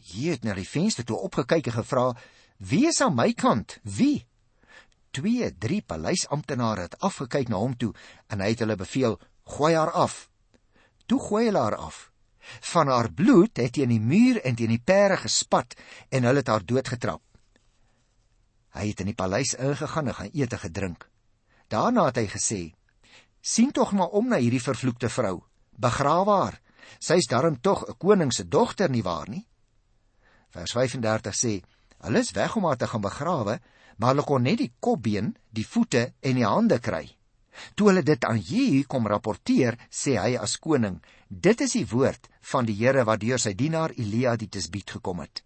Hy 0.05 0.29
het 0.35 0.45
na 0.45 0.55
die 0.55 0.69
venster 0.69 1.05
toe 1.07 1.17
opgekyk 1.17 1.71
en 1.71 1.79
gevra: 1.79 2.07
"Wie 2.59 2.87
is 2.87 3.01
aan 3.01 3.15
my 3.15 3.33
kant? 3.33 3.79
Wie?" 3.83 4.27
Twee, 5.11 5.59
drie 5.59 5.83
paleisamptenare 5.83 6.89
het 6.89 6.99
afgekyk 6.99 7.49
na 7.49 7.57
hom 7.57 7.77
toe 7.77 7.93
en 8.27 8.41
hy 8.41 8.51
het 8.53 8.65
hulle 8.65 8.77
beveel: 8.77 9.21
"Gooi 9.45 9.75
haar 9.75 9.93
af." 9.93 10.29
Toe 11.07 11.21
gooi 11.21 11.45
hulle 11.47 11.59
haar 11.59 11.77
af. 11.77 12.11
Van 12.73 12.89
haar 12.89 13.13
bloed 13.13 13.57
het 13.57 13.73
teen 13.73 13.89
die 13.89 14.01
muur 14.01 14.41
en 14.45 14.55
teen 14.55 14.73
die 14.75 14.83
pere 14.85 15.17
gespat 15.17 15.77
en 16.09 16.25
hulle 16.25 16.43
het 16.43 16.49
haar 16.49 16.65
doodgetrap. 16.65 17.23
Hy 18.75 18.89
het 18.91 19.01
in 19.01 19.13
die 19.13 19.15
paleis 19.15 19.55
ingegaan 19.55 20.09
en 20.11 20.15
gaan 20.15 20.31
eet 20.33 20.53
en 20.53 20.59
gedrink. 20.59 21.09
Daarna 21.69 22.09
het 22.11 22.17
hy 22.17 22.27
gesê: 22.27 22.61
"Sien 23.41 23.71
tog 23.73 23.93
maar 23.93 24.09
om 24.09 24.29
na 24.29 24.37
hierdie 24.37 24.63
vervloekte 24.63 25.09
vrou. 25.09 25.43
Begrawe 25.71 26.31
haar. 26.31 26.61
Sy 26.99 27.19
is 27.23 27.29
darm 27.31 27.61
tog 27.61 27.89
'n 27.89 27.99
koning 27.99 28.33
se 28.33 28.49
dogter 28.49 28.91
nie 28.91 29.03
waar 29.03 29.29
nie?" 29.29 29.47
Vers 30.51 30.73
35 30.73 31.35
sê: 31.35 31.63
Hulle 32.05 32.19
is 32.19 32.33
weg 32.33 32.57
om 32.57 32.65
haar 32.65 32.77
te 32.77 32.87
gaan 32.87 33.01
begrawe, 33.01 33.61
maar 33.97 34.11
hulle 34.13 34.25
kon 34.25 34.43
net 34.43 34.59
die 34.59 34.73
kopbeen, 34.81 35.37
die 35.51 35.67
voete 35.67 36.13
en 36.21 36.35
die 36.35 36.47
hande 36.47 36.79
kry. 36.79 37.17
Toe 37.75 37.89
hulle 37.89 38.03
dit 38.03 38.25
aan 38.25 38.41
Jehu 38.41 38.83
kom 38.91 39.07
rapporteer, 39.07 39.79
sê 39.91 40.19
hy 40.19 40.37
as 40.37 40.59
koning: 40.59 41.01
Dit 41.29 41.61
is 41.61 41.73
die 41.79 41.87
woord 41.87 42.29
van 42.53 42.67
die 42.67 42.77
Here 42.79 43.05
wat 43.05 43.21
deur 43.21 43.39
sy 43.39 43.55
dienaar 43.55 43.95
Elia 43.97 44.37
die 44.37 44.49
Tisbiet 44.49 44.91
gekom 44.97 45.23
het. 45.25 45.43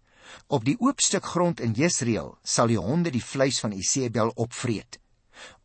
Op 0.47 0.65
die 0.65 0.77
oop 0.79 1.01
stuk 1.01 1.25
grond 1.25 1.61
in 1.65 1.73
Jesreel 1.73 2.35
sal 2.43 2.69
die 2.69 2.77
honde 2.77 3.13
die 3.13 3.23
vleis 3.23 3.59
van 3.63 3.73
Isebel 3.73 4.33
opvreet. 4.35 4.99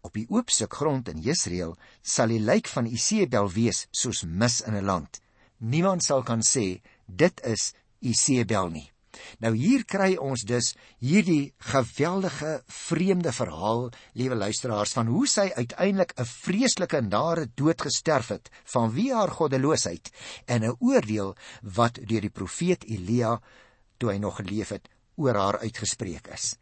Op 0.00 0.14
die 0.16 0.26
oop 0.30 0.52
stuk 0.52 0.72
grond 0.78 1.08
in 1.12 1.20
Jesreel 1.20 1.74
sal 2.02 2.32
die 2.32 2.40
lijk 2.40 2.68
van 2.70 2.86
Isebel 2.88 3.50
wees 3.52 3.86
soos 3.90 4.24
mis 4.24 4.60
in 4.62 4.76
'n 4.76 4.84
land. 4.84 5.20
Niemand 5.58 6.02
sal 6.02 6.22
kan 6.22 6.42
sê 6.42 6.80
dit 7.06 7.40
is 7.44 7.72
Isebel 8.00 8.68
nie. 8.70 8.88
Nou 9.38 9.52
hier 9.56 9.84
kry 9.86 10.14
ons 10.20 10.42
dus 10.46 10.72
hierdie 11.02 11.54
geweldige 11.70 12.56
vreemde 12.66 13.32
verhaal, 13.32 13.88
liewe 14.18 14.38
luisteraars, 14.38 14.94
van 14.96 15.10
hoe 15.12 15.26
sy 15.30 15.50
uiteindelik 15.54 16.14
'n 16.18 16.24
vreeslike 16.24 17.00
nare 17.00 17.46
dood 17.54 17.80
gesterf 17.80 18.28
het 18.28 18.50
vanweë 18.74 19.14
haar 19.14 19.30
goddeloosheid 19.30 20.10
en 20.46 20.64
'n 20.64 20.76
oordeel 20.80 21.36
wat 21.62 21.94
deur 21.94 22.20
die 22.20 22.36
profeet 22.40 22.84
Elia 22.84 23.40
toe 23.98 24.10
hy 24.10 24.18
nog 24.18 24.36
geleef 24.36 24.68
het 24.68 24.88
oor 25.16 25.34
haar 25.34 25.58
uitgespreek 25.58 26.26
is. 26.28 26.56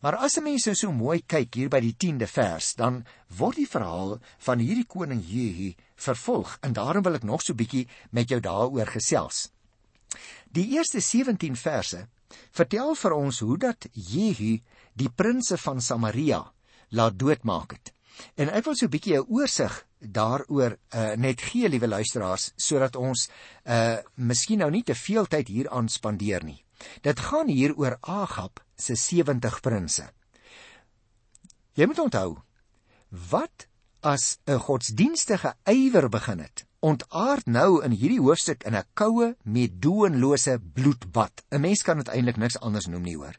Maar 0.00 0.16
as 0.16 0.36
'n 0.36 0.42
mens 0.42 0.66
nou 0.66 0.74
so 0.74 0.92
mooi 0.92 1.22
kyk 1.26 1.54
hier 1.54 1.68
by 1.68 1.80
die 1.80 1.94
10de 1.96 2.26
vers, 2.26 2.74
dan 2.74 3.04
word 3.28 3.56
die 3.56 3.68
verhaal 3.68 4.20
van 4.38 4.58
hierdie 4.58 4.86
koning 4.86 5.22
Jehu 5.26 5.74
vervolg 5.96 6.58
en 6.60 6.72
daarom 6.72 7.02
wil 7.02 7.14
ek 7.14 7.22
nog 7.22 7.42
so 7.42 7.54
bietjie 7.54 7.88
met 8.10 8.28
jou 8.28 8.40
daaroor 8.40 8.86
gesels. 8.86 9.50
Die 10.52 10.68
eerste 10.76 11.00
17 11.00 11.56
verse 11.56 12.08
vertel 12.50 12.94
vir 12.94 13.12
ons 13.12 13.40
hoe 13.40 13.58
dat 13.58 13.86
Jehu 13.92 14.60
die 14.94 15.10
prinse 15.10 15.56
van 15.56 15.80
Samaria 15.80 16.52
laat 16.88 17.18
doodmaak 17.18 17.72
het. 17.72 17.92
En 18.36 18.50
ek 18.52 18.64
wil 18.64 18.76
so 18.76 18.86
'n 18.86 18.92
bietjie 18.92 19.16
'n 19.16 19.26
oorsig 19.28 19.86
daaroor 19.98 20.76
uh, 20.94 21.12
net 21.16 21.40
gee, 21.40 21.68
liewe 21.68 21.88
luisteraars, 21.88 22.52
sodat 22.56 22.96
ons 22.96 23.28
uh 23.64 23.96
miskien 24.14 24.58
nou 24.58 24.70
nie 24.70 24.82
te 24.82 24.94
veel 24.94 25.26
tyd 25.26 25.48
hier 25.48 25.70
aan 25.70 25.88
spandeer 25.88 26.44
nie. 26.44 26.64
Dit 27.02 27.20
gaan 27.20 27.48
hier 27.48 27.76
oor 27.76 27.96
Agab 28.00 28.64
se 28.76 28.94
70 28.94 29.60
prinse. 29.60 30.10
Jy 31.74 31.86
moet 31.86 31.98
onthou, 31.98 32.38
wat 33.30 33.68
as 34.00 34.38
'n 34.46 34.58
godsdienstige 34.58 35.54
ywer 35.64 36.08
begin 36.08 36.38
het 36.38 36.66
ontaard 36.82 37.46
nou 37.46 37.82
in 37.86 37.94
hierdie 37.94 38.20
hoofstuk 38.20 38.64
in 38.66 38.74
'n 38.74 38.88
koue, 38.94 39.36
medoenlose 39.42 40.58
bloedbad. 40.74 41.44
'n 41.50 41.60
Mens 41.60 41.82
kan 41.82 41.96
dit 41.96 42.08
eintlik 42.08 42.36
niks 42.36 42.58
anders 42.58 42.86
noem 42.86 43.02
nie, 43.02 43.16
hoor. 43.16 43.36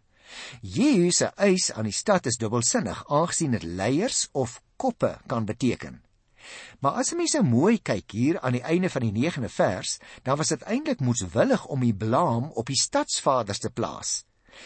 Jehu 0.62 1.12
se 1.12 1.25
eis 1.35 1.71
aan 1.71 1.83
die 1.83 1.93
stad 1.93 2.25
is 2.25 2.38
dubbelsinnig, 2.38 3.03
aangesien 3.07 3.51
dit 3.51 3.63
leiers 3.63 4.29
of 4.31 4.62
koppe 4.75 5.17
kan 5.27 5.45
beteken. 5.45 6.02
Maar 6.79 6.91
as 6.91 7.12
'n 7.12 7.17
mens 7.17 7.33
nou 7.33 7.43
mooi 7.43 7.79
kyk 7.81 8.12
hier 8.12 8.39
aan 8.39 8.51
die 8.51 8.62
einde 8.63 8.89
van 8.89 9.01
die 9.01 9.12
9de 9.12 9.50
vers, 9.50 9.97
dan 10.23 10.38
was 10.38 10.47
dit 10.47 10.62
eintlik 10.62 11.00
moeswillig 11.00 11.65
om 11.65 11.79
die 11.79 11.95
blame 11.95 12.53
op 12.53 12.65
die 12.67 12.81
stadsvaders 12.81 13.59
te 13.59 13.69
plaas. 13.69 14.23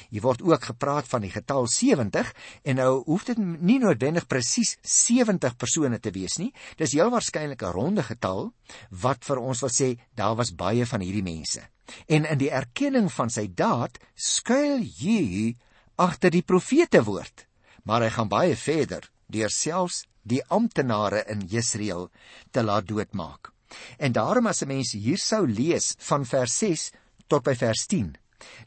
Hier 0.10 0.22
word 0.22 0.42
ook 0.42 0.64
gepraat 0.70 1.08
van 1.08 1.24
die 1.26 1.32
getal 1.32 1.68
70 1.68 2.34
en 2.64 2.76
nou 2.76 2.92
hoef 3.06 3.26
dit 3.30 3.40
nie 3.40 3.80
noodwendig 3.80 4.28
presies 4.28 4.76
70 4.82 5.56
persone 5.56 6.00
te 6.00 6.12
wees 6.16 6.38
nie. 6.42 6.52
Dis 6.78 6.96
heel 6.98 7.12
waarskynlik 7.14 7.64
'n 7.64 7.76
ronde 7.78 8.04
getal 8.04 8.52
wat 8.90 9.26
vir 9.26 9.40
ons 9.40 9.62
wil 9.62 9.74
sê 9.74 9.90
daar 10.16 10.36
was 10.36 10.56
baie 10.56 10.86
van 10.86 11.02
hierdie 11.02 11.24
mense. 11.24 11.62
En 12.08 12.26
in 12.26 12.38
die 12.38 12.52
erkenning 12.52 13.12
van 13.12 13.30
sy 13.30 13.48
daad 13.48 13.98
skuil 14.16 14.82
Jehu 14.82 15.56
agter 15.96 16.30
die 16.32 16.44
profete 16.44 17.04
woord. 17.04 17.48
Maar 17.84 18.02
hy 18.02 18.10
gaan 18.10 18.28
baie 18.28 18.56
verder 18.56 19.10
deur 19.28 19.50
selfs 19.50 20.06
die 20.28 20.44
amptenare 20.48 21.24
in 21.32 21.42
Jesreel 21.48 22.10
te 22.52 22.64
laat 22.64 22.88
doodmaak. 22.88 23.52
En 23.98 24.12
daarom 24.12 24.48
as 24.48 24.62
'n 24.62 24.68
mens 24.68 24.92
hier 24.92 25.18
sou 25.18 25.48
lees 25.48 25.96
van 25.98 26.26
vers 26.26 26.58
6 26.58 26.92
tot 27.28 27.44
by 27.44 27.56
vers 27.56 27.86
10 27.86 28.16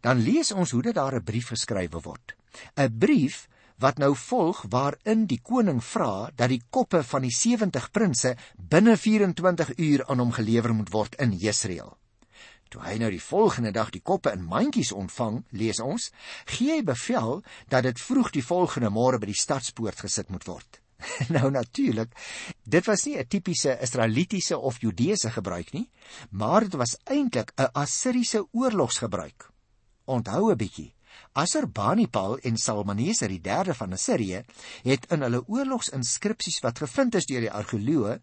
dan 0.01 0.23
lees 0.23 0.53
ons 0.53 0.71
hoe 0.75 0.83
dit 0.83 0.95
daar 0.95 1.15
'n 1.15 1.25
brief 1.31 1.49
geskrywe 1.55 2.01
word. 2.01 2.35
'n 2.77 2.99
Brief 2.99 3.49
wat 3.79 3.99
nou 3.99 4.17
volg 4.17 4.65
waarin 4.69 5.27
die 5.27 5.41
koning 5.43 5.85
vra 5.85 6.31
dat 6.35 6.49
die 6.49 6.63
koppe 6.71 7.03
van 7.03 7.23
die 7.23 7.35
70 7.37 7.91
prinse 7.91 8.37
binne 8.57 8.97
24 8.97 9.77
uur 9.77 10.07
aan 10.07 10.19
hom 10.19 10.33
gelewer 10.33 10.75
moet 10.75 10.93
word 10.93 11.15
in 11.15 11.33
Jesreel. 11.33 11.97
Toe 12.69 12.83
hy 12.83 12.99
nou 12.99 13.11
die 13.11 13.23
volgende 13.23 13.71
dag 13.71 13.91
die 13.91 14.03
koppe 14.03 14.31
in 14.33 14.45
mandjies 14.45 14.93
ontvang, 14.93 15.45
lees 15.51 15.81
ons, 15.81 16.11
gee 16.45 16.73
hy 16.73 16.83
bevel 16.83 17.43
dat 17.69 17.83
dit 17.83 18.01
vroeg 18.01 18.31
die 18.31 18.45
volgende 18.45 18.91
môre 18.91 19.19
by 19.19 19.27
die 19.27 19.41
stadspoort 19.41 19.99
gesit 19.99 20.31
moet 20.31 20.45
word. 20.47 20.80
nou 21.37 21.51
natuurlik, 21.51 22.15
dit 22.65 22.87
was 22.87 23.05
nie 23.05 23.19
'n 23.19 23.27
tipiese 23.27 23.79
Israelitiese 23.81 24.59
of 24.59 24.81
Judeese 24.81 25.31
gebruik 25.31 25.73
nie, 25.73 25.91
maar 26.31 26.61
dit 26.61 26.75
was 26.75 26.97
eintlik 27.05 27.53
'n 27.57 27.71
Assiriese 27.73 28.47
oorlogsgebruik. 28.53 29.51
Onthou 30.05 30.51
'n 30.51 30.57
bietjie. 30.57 30.95
Assurbanipal 31.33 32.39
en 32.39 32.57
Salmaneser 32.57 33.29
die 33.29 33.41
derde 33.41 33.75
van 33.75 33.93
Assirië 33.93 34.45
het 34.83 35.07
in 35.15 35.23
hulle 35.23 35.43
oorlogsinskripsies 35.47 36.61
wat 36.65 36.79
gevind 36.79 37.15
is 37.15 37.27
deur 37.27 37.41
die 37.41 37.53
argeoloë 37.53 38.21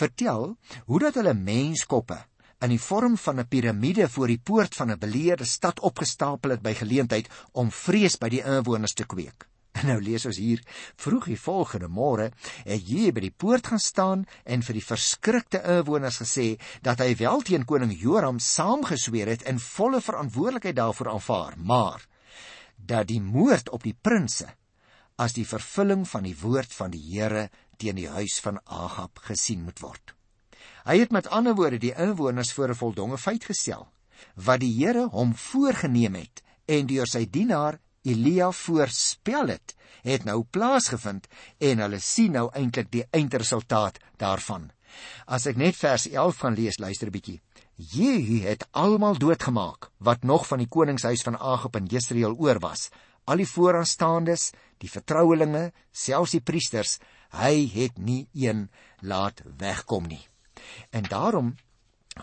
vertel 0.00 0.56
hoe 0.86 0.98
dat 0.98 1.14
hulle 1.20 1.34
menskoppe 1.34 2.18
in 2.60 2.74
die 2.74 2.82
vorm 2.86 3.16
van 3.16 3.40
'n 3.40 3.48
piramide 3.48 4.08
voor 4.08 4.26
die 4.26 4.40
poort 4.50 4.74
van 4.74 4.90
'n 4.90 4.98
beleerde 4.98 5.44
stad 5.44 5.80
opgestapel 5.80 6.50
het 6.50 6.62
by 6.62 6.74
geleentheid 6.74 7.28
om 7.52 7.70
vrees 7.70 8.18
by 8.18 8.28
die 8.28 8.44
inwoners 8.44 8.94
te 8.94 9.06
kweek. 9.06 9.49
En 9.78 9.86
nou 9.86 10.00
lees 10.02 10.26
ons 10.26 10.36
hier: 10.36 10.60
Vroeg 10.98 11.30
die 11.30 11.38
volgende 11.38 11.88
môre 11.88 12.30
het 12.66 12.88
jy 12.88 13.10
by 13.14 13.22
die 13.24 13.34
poort 13.34 13.70
gaan 13.70 13.82
staan 13.82 14.24
en 14.44 14.64
vir 14.66 14.78
die 14.80 14.84
verskrikte 14.84 15.62
inwoners 15.76 16.20
gesê 16.22 16.48
dat 16.82 17.00
hy 17.00 17.14
wel 17.20 17.44
teen 17.46 17.66
koning 17.68 17.94
Joram 17.94 18.40
saamgesweer 18.42 19.30
het 19.30 19.44
en 19.48 19.62
volle 19.62 20.02
verantwoordelikheid 20.04 20.76
daarvoor 20.76 21.12
aanvaar, 21.14 21.56
maar 21.56 22.06
dat 22.76 23.08
die 23.08 23.20
moord 23.20 23.70
op 23.70 23.84
die 23.86 23.94
prinse 23.94 24.48
as 25.20 25.36
die 25.36 25.46
vervulling 25.46 26.06
van 26.08 26.24
die 26.24 26.36
woord 26.40 26.72
van 26.74 26.90
die 26.94 27.02
Here 27.12 27.48
teen 27.80 27.96
die 27.96 28.08
huis 28.08 28.40
van 28.44 28.60
Agab 28.64 29.20
gesien 29.28 29.62
moet 29.64 29.80
word. 29.84 30.14
Hy 30.84 30.96
het 31.02 31.12
met 31.12 31.28
ander 31.28 31.54
woorde 31.56 31.78
die 31.80 31.94
inwoners 31.94 32.52
voor 32.52 32.72
'n 32.72 32.80
voldonge 32.82 33.18
feit 33.18 33.44
gestel 33.44 33.88
wat 34.34 34.60
die 34.60 34.72
Here 34.76 35.08
hom 35.08 35.34
voorgenem 35.34 36.14
het 36.14 36.42
en 36.66 36.86
deur 36.86 37.06
sy 37.06 37.24
dienaar 37.30 37.78
Elia 38.02 38.50
voorspel 38.50 39.52
het, 39.52 39.74
het 40.02 40.24
nou 40.24 40.42
plaasgevind 40.48 41.26
en 41.58 41.82
hulle 41.84 41.98
sien 42.00 42.32
nou 42.32 42.46
eintlik 42.56 42.88
die 42.92 43.04
eindresultaat 43.12 43.98
daarvan. 44.16 44.70
As 45.26 45.46
ek 45.46 45.60
net 45.60 45.76
vers 45.76 46.06
11 46.08 46.40
gaan 46.40 46.56
lees, 46.56 46.78
luister 46.80 47.08
'n 47.08 47.16
bietjie. 47.16 47.40
Jehu 47.76 48.40
het 48.44 48.66
almal 48.72 49.18
doodgemaak 49.18 49.90
wat 49.98 50.22
nog 50.22 50.46
van 50.46 50.58
die 50.58 50.68
koningshuis 50.68 51.22
van 51.22 51.38
Agab 51.38 51.76
in 51.76 51.86
Jesreel 51.86 52.34
oor 52.36 52.58
was. 52.60 52.90
Al 53.24 53.36
die 53.36 53.48
vooraanstaandes, 53.48 54.52
die 54.78 54.90
vertrouelinge, 54.90 55.72
selfs 55.92 56.30
die 56.30 56.40
priesters, 56.40 56.98
hy 57.30 57.70
het 57.74 57.98
nie 57.98 58.28
een 58.32 58.70
laat 59.00 59.42
wegkom 59.58 60.06
nie. 60.06 60.26
En 60.90 61.02
daarom 61.02 61.56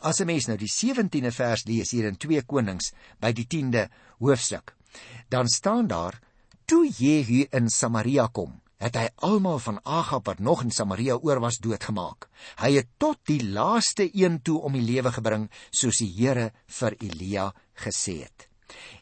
as 0.02 0.20
'n 0.20 0.26
mens 0.26 0.48
nou 0.48 0.58
die 0.58 0.70
17de 0.70 1.32
vers 1.32 1.66
lees 1.66 1.92
hier 1.92 2.06
in 2.06 2.18
2 2.18 2.42
Konings 2.42 2.92
by 3.20 3.32
die 3.32 3.48
10de 3.48 3.90
hoofstuk, 4.20 4.76
dan 5.30 5.48
staan 5.48 5.88
daar: 5.88 6.20
Toe 6.66 6.88
Jehu 6.90 7.46
in 7.52 7.70
Samaria 7.70 8.28
kom, 8.28 8.62
het 8.78 8.96
hy 9.00 9.08
almal 9.26 9.60
van 9.60 9.80
Agab 9.84 10.28
wat 10.28 10.40
nog 10.40 10.64
in 10.64 10.72
Samaria 10.72 11.16
oor 11.16 11.40
was 11.40 11.58
doodgemaak. 11.64 12.28
Hy 12.62 12.74
het 12.76 12.90
tot 12.98 13.20
die 13.26 13.42
laaste 13.44 14.10
een 14.12 14.42
toe 14.42 14.60
om 14.62 14.76
die 14.76 14.84
lewe 14.86 15.12
gebring, 15.16 15.48
soos 15.72 16.02
die 16.04 16.12
Here 16.12 16.52
vir 16.80 16.98
Elia 17.00 17.48
gesê 17.86 18.20
het. 18.26 18.50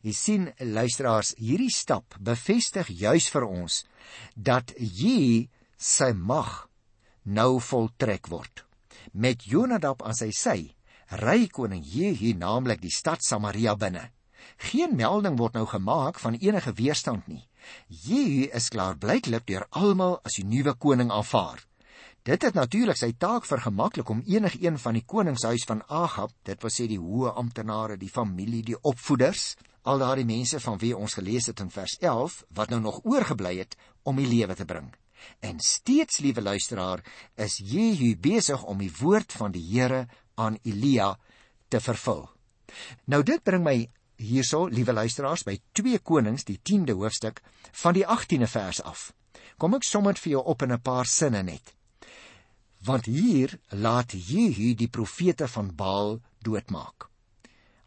Jy 0.06 0.14
sien 0.14 0.46
luisteraars, 0.60 1.34
hierdie 1.42 1.74
stap 1.74 2.16
bevestig 2.22 2.92
juis 2.94 3.32
vir 3.34 3.48
ons 3.50 3.82
dat 4.36 4.72
Jehu 4.78 5.48
sy 5.78 6.14
mag 6.14 6.68
nou 7.26 7.58
voltrek 7.60 8.30
word 8.30 8.66
met 9.16 9.46
Jonadab 9.48 10.04
aan 10.04 10.18
sy 10.18 10.32
sy, 10.36 10.58
ry 11.22 11.46
koning 11.48 11.84
Jehu 11.86 12.34
naamlik 12.38 12.82
die 12.84 12.94
stad 12.94 13.24
Samaria 13.24 13.76
binne. 13.80 14.10
Geen 14.72 14.96
melding 14.96 15.38
word 15.38 15.54
nou 15.54 15.66
gemaak 15.68 16.20
van 16.20 16.38
enige 16.40 16.74
weerstand 16.74 17.28
nie. 17.28 17.44
Jehu 17.88 18.50
is 18.54 18.70
klaar 18.70 18.98
blyklik 18.98 19.46
deur 19.48 19.66
almal 19.70 20.20
as 20.24 20.38
die 20.40 20.46
nuwe 20.46 20.74
koning 20.74 21.12
aanvaar. 21.12 21.64
Dit 22.26 22.42
het 22.42 22.56
natuurlik 22.58 22.98
sy 22.98 23.12
taak 23.22 23.46
vergemaklik 23.46 24.10
om 24.10 24.24
enigiemand 24.26 24.82
van 24.82 24.98
die 24.98 25.06
koningshuis 25.06 25.66
van 25.70 25.84
Agab, 25.86 26.32
dit 26.44 26.62
wil 26.62 26.74
sê 26.74 26.88
die 26.90 26.98
hoë 26.98 27.36
amptenare, 27.38 28.00
die 28.02 28.10
familie, 28.10 28.64
die 28.66 28.80
opvoeders, 28.82 29.54
al 29.86 30.02
daardie 30.02 30.26
mense 30.26 30.60
van 30.64 30.80
wie 30.82 30.96
ons 30.98 31.14
gelees 31.14 31.46
het 31.52 31.62
in 31.62 31.70
vers 31.70 31.98
11 32.02 32.40
wat 32.58 32.74
nou 32.74 32.82
nog 32.82 33.04
oorgebly 33.06 33.60
het 33.60 33.78
om 34.04 34.18
die 34.18 34.26
lewe 34.26 34.56
te 34.58 34.66
bring. 34.66 34.90
En 35.40 35.60
steeds, 35.62 36.20
liewe 36.26 36.42
luisteraar, 36.42 37.04
is 37.38 37.60
Jehu 37.62 38.16
besig 38.18 38.64
om 38.64 38.82
die 38.82 38.92
woord 39.00 39.34
van 39.34 39.54
die 39.54 39.64
Here 39.70 40.08
aan 40.36 40.58
Elia 40.64 41.14
te 41.70 41.80
vervul. 41.80 42.26
Nou 43.06 43.22
dit 43.24 43.44
bring 43.44 43.64
my 43.64 43.78
hierso, 44.18 44.66
liewe 44.68 44.94
luisteraars, 44.94 45.44
by 45.44 45.58
2 45.72 46.00
Konings, 46.00 46.44
die 46.44 46.60
10de 46.64 46.96
hoofstuk 46.98 47.42
van 47.72 47.94
die 47.94 48.06
18de 48.06 48.48
vers 48.48 48.82
af. 48.82 49.14
Kom 49.58 49.76
ek 49.78 49.84
som 49.88 50.08
dit 50.10 50.20
vir 50.20 50.32
jou 50.32 50.44
op 50.44 50.62
in 50.62 50.72
'n 50.74 50.82
paar 50.82 51.06
sinne 51.06 51.44
net. 51.44 51.74
Want 52.84 53.06
hier 53.06 53.60
laat 53.70 54.12
Jehu 54.12 54.76
die 54.76 54.88
profete 54.88 55.48
van 55.48 55.76
Baal 55.76 56.22
doodmaak. 56.40 57.10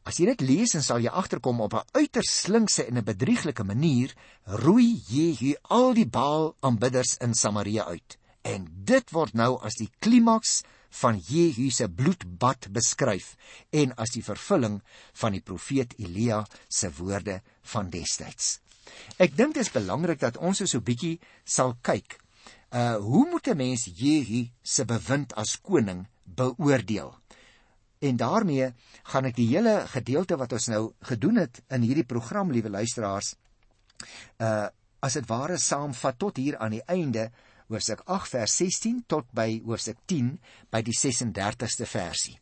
As 0.02 0.16
jy 0.16 0.24
dit 0.26 0.40
lees, 0.40 0.72
dan 0.72 0.82
sal 0.82 1.00
jy 1.00 1.10
agterkom 1.10 1.60
op 1.60 1.74
'n 1.74 1.84
uiters 1.92 2.40
slinkse 2.40 2.84
en 2.84 2.96
'n 2.96 3.04
bedrieglike 3.04 3.64
manier 3.64 4.14
roei 4.44 5.02
Jehu 5.08 5.54
al 5.62 5.94
die 5.94 6.06
Baal 6.06 6.56
aanbidders 6.60 7.16
in 7.20 7.34
Samaria 7.34 7.84
uit. 7.84 8.18
En 8.42 8.66
dit 8.84 9.10
word 9.10 9.34
nou 9.34 9.60
as 9.60 9.74
die 9.74 9.90
klimaks 9.98 10.62
van 10.90 11.18
Jehu 11.18 11.70
se 11.70 11.88
bloedbad 11.88 12.68
beskryf 12.72 13.36
en 13.70 13.94
as 13.96 14.14
die 14.14 14.24
vervulling 14.24 14.80
van 15.20 15.32
die 15.32 15.44
profeet 15.44 15.94
Elia 15.98 16.44
se 16.68 16.90
woorde 16.98 17.40
van 17.72 17.90
destyds. 17.90 18.58
Ek 19.20 19.36
dink 19.36 19.54
dit 19.54 19.64
is 19.66 19.72
belangrik 19.72 20.20
dat 20.20 20.38
ons 20.38 20.62
so 20.64 20.78
'n 20.78 20.84
bietjie 20.84 21.20
sal 21.44 21.76
kyk. 21.82 22.18
Uh 22.72 22.96
hoe 22.96 23.28
moet 23.30 23.48
'n 23.48 23.56
mens 23.56 23.84
Jehu 23.84 24.48
se 24.62 24.84
bewind 24.84 25.34
as 25.34 25.60
koning 25.60 26.06
beoordeel? 26.24 27.14
En 27.98 28.16
daarmee 28.16 28.72
gaan 29.02 29.24
ek 29.24 29.36
die 29.36 29.48
hele 29.48 29.86
gedeelte 29.86 30.36
wat 30.36 30.52
ons 30.52 30.66
nou 30.68 30.92
gedoen 31.00 31.36
het 31.36 31.62
in 31.68 31.82
hierdie 31.82 32.06
program, 32.06 32.52
liewe 32.52 32.70
luisteraars, 32.70 33.34
uh 34.38 34.68
as 35.00 35.14
dit 35.14 35.28
ware 35.30 35.58
saamvat 35.58 36.18
tot 36.18 36.36
hier 36.36 36.56
aan 36.58 36.70
die 36.74 36.82
einde, 36.86 37.30
hoofstuk 37.68 38.02
8 38.06 38.32
vers 38.34 38.56
16 38.56 39.04
tot 39.06 39.28
by 39.36 39.60
hoofstuk 39.66 39.98
10 40.06 40.38
by 40.72 40.82
die 40.82 40.96
36ste 40.96 41.86
versie. 41.86 42.38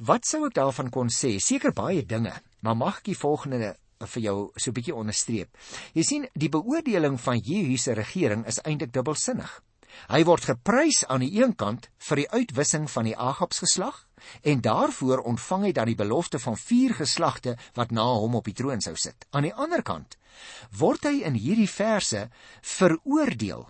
Wat 0.00 0.24
sou 0.24 0.46
ek 0.46 0.56
daarvan 0.56 0.88
kon 0.90 1.12
sê? 1.12 1.36
Seker 1.44 1.74
baie 1.76 2.02
dinge, 2.08 2.32
maar 2.64 2.76
mag 2.76 3.02
ek 3.02 3.10
die 3.12 3.18
volgende 3.20 3.74
vir 4.00 4.22
jou 4.22 4.36
so 4.56 4.70
'n 4.70 4.74
bietjie 4.74 4.94
onderstreep. 4.96 5.48
Jy 5.94 6.02
sien, 6.02 6.28
die 6.34 6.48
beoordeling 6.48 7.20
van 7.20 7.38
Jehu 7.38 7.76
se 7.76 7.92
regering 7.92 8.46
is 8.46 8.60
eintlik 8.64 8.92
dubbelsinnig. 8.92 9.60
Hy 10.08 10.24
word 10.24 10.44
geprys 10.44 11.04
aan 11.06 11.20
die 11.20 11.42
een 11.42 11.54
kant 11.54 11.90
vir 11.98 12.16
die 12.16 12.30
uitwissing 12.30 12.90
van 12.90 13.04
die 13.04 13.16
Agabs 13.16 13.58
geslag 13.58 14.06
en 14.42 14.60
daarvoor 14.60 15.24
ontvang 15.32 15.64
hy 15.68 15.72
dan 15.72 15.90
die 15.90 15.98
belofte 15.98 16.38
van 16.38 16.56
vier 16.56 16.94
geslagte 16.94 17.56
wat 17.74 17.90
na 17.90 18.04
hom 18.04 18.38
op 18.40 18.48
die 18.48 18.56
troon 18.56 18.80
sou 18.80 18.96
sit. 18.96 19.26
Aan 19.30 19.48
die 19.48 19.54
ander 19.54 19.82
kant 19.82 20.16
word 20.78 21.04
hy 21.04 21.20
in 21.26 21.34
hierdie 21.34 21.70
verse 21.70 22.28
veroordeel 22.62 23.66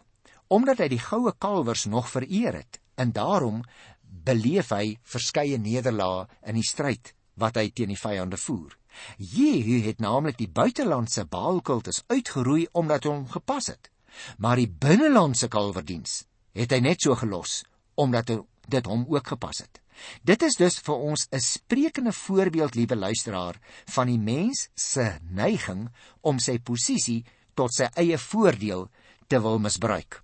omdat 0.51 0.83
hy 0.83 0.89
die 0.91 1.03
goue 1.03 1.33
kalwers 1.39 1.87
nog 1.87 2.11
vereer 2.11 2.59
het 2.63 2.81
en 2.99 3.13
daarom 3.15 3.63
beleef 4.03 4.73
hy 4.75 4.99
verskeie 5.07 5.59
nederlae 5.59 6.27
in 6.51 6.59
die 6.59 6.67
stryd 6.67 7.15
wat 7.41 7.57
hy 7.57 7.71
teen 7.71 7.93
die 7.95 7.99
vyande 7.99 8.37
voer. 8.37 8.75
Jehu 9.17 9.81
het 9.87 10.01
naamlik 10.03 10.37
die 10.41 10.51
buitelandse 10.51 11.25
Baalkultus 11.31 12.03
uitgeroei 12.11 12.67
omdat 12.73 13.07
hom 13.07 13.29
gepas 13.31 13.71
het. 13.73 13.91
Maar 14.39 14.59
die 14.59 14.69
binnelandse 14.69 15.49
kalverdiens 15.49 16.25
het 16.59 16.73
hy 16.75 16.81
net 16.83 17.07
so 17.07 17.15
gelos 17.15 17.63
omdat 17.95 18.33
dit 18.71 18.87
hom 18.87 19.07
ook 19.09 19.33
gepas 19.35 19.63
het. 19.63 19.81
Dit 20.23 20.43
is 20.43 20.57
dus 20.57 20.79
vir 20.79 20.95
ons 20.95 21.27
'n 21.31 21.41
sprekende 21.41 22.13
voorbeeld, 22.13 22.75
liewe 22.75 22.97
luisteraar, 22.97 23.57
van 23.87 24.07
die 24.07 24.19
mens 24.19 24.69
se 24.75 25.19
neiging 25.31 25.89
om 26.21 26.39
sy 26.39 26.59
posisie 26.59 27.25
tot 27.55 27.75
sy 27.75 27.89
eie 27.95 28.19
voordeel 28.19 28.89
te 29.27 29.41
wil 29.41 29.59
misbruik. 29.59 30.23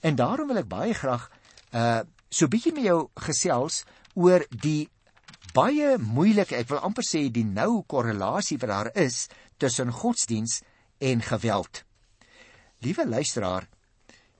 En 0.00 0.16
daarom 0.16 0.48
wil 0.48 0.62
ek 0.62 0.68
baie 0.68 0.94
graag 0.94 1.30
uh 1.72 2.00
so 2.30 2.46
bietjie 2.46 2.74
met 2.76 2.84
jou 2.84 3.08
gesels 3.14 3.84
oor 4.14 4.44
die 4.50 4.90
baie 5.54 5.96
moeilike, 5.98 6.56
ek 6.56 6.68
wil 6.68 6.82
amper 6.84 7.06
sê 7.06 7.30
die 7.32 7.44
nou 7.44 7.82
korrelasie 7.88 8.58
wat 8.60 8.68
daar 8.68 8.90
is 8.94 9.28
tussen 9.56 9.92
godsdiens 9.92 10.60
en 11.00 11.22
geweld. 11.22 11.84
Liewe 12.84 13.06
luisteraar, 13.08 13.64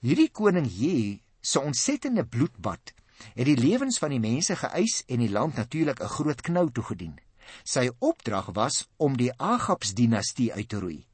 hierdie 0.05 0.29
koning 0.29 0.69
Jehu 0.69 1.17
se 1.41 1.59
ontsettende 1.59 2.25
bloedbad 2.25 2.93
het 3.35 3.45
die 3.45 3.57
lewens 3.57 3.99
van 3.99 4.09
die 4.09 4.19
mense 4.19 4.55
geëis 4.55 5.03
en 5.07 5.19
die 5.19 5.31
land 5.31 5.55
natuurlik 5.55 6.01
'n 6.01 6.13
groot 6.17 6.41
knou 6.41 6.71
toegedien. 6.71 7.19
Sy 7.63 7.89
opdrag 7.99 8.51
was 8.53 8.87
om 8.97 9.17
die 9.17 9.33
Agabs-dinastie 9.37 10.53
uit 10.53 10.69
te 10.69 10.79
roei. 10.79 11.05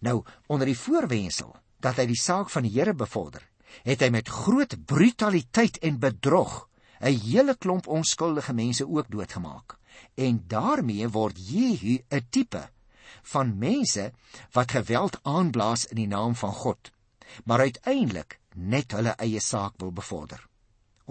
Nou, 0.00 0.24
onder 0.46 0.66
die 0.66 0.78
voorwendsel 0.78 1.56
dat 1.80 1.96
hy 1.96 2.06
die 2.06 2.20
saak 2.20 2.50
van 2.50 2.62
die 2.62 2.72
Here 2.78 2.94
bevorder, 2.94 3.42
het 3.82 4.00
hy 4.00 4.10
met 4.10 4.28
groot 4.28 4.76
brutaliteit 4.86 5.78
en 5.78 5.98
bedrog 5.98 6.68
'n 7.00 7.18
hele 7.18 7.56
klomp 7.56 7.86
onskuldige 7.86 8.52
mense 8.52 8.88
ook 8.88 9.10
doodgemaak. 9.10 9.76
En 10.14 10.44
daarmee 10.46 11.08
word 11.08 11.36
Jehu 11.48 11.98
'n 12.08 12.26
tipe 12.30 12.70
van 13.22 13.58
mense 13.58 14.12
wat 14.52 14.70
geweld 14.70 15.18
aanblaas 15.22 15.84
in 15.86 15.96
die 15.96 16.06
naam 16.06 16.34
van 16.34 16.52
God, 16.52 16.90
maar 17.44 17.58
uiteindelik 17.58 18.38
net 18.54 18.92
hulle 18.92 19.14
eie 19.18 19.40
saak 19.40 19.72
wil 19.76 19.92
bevorder. 19.92 20.51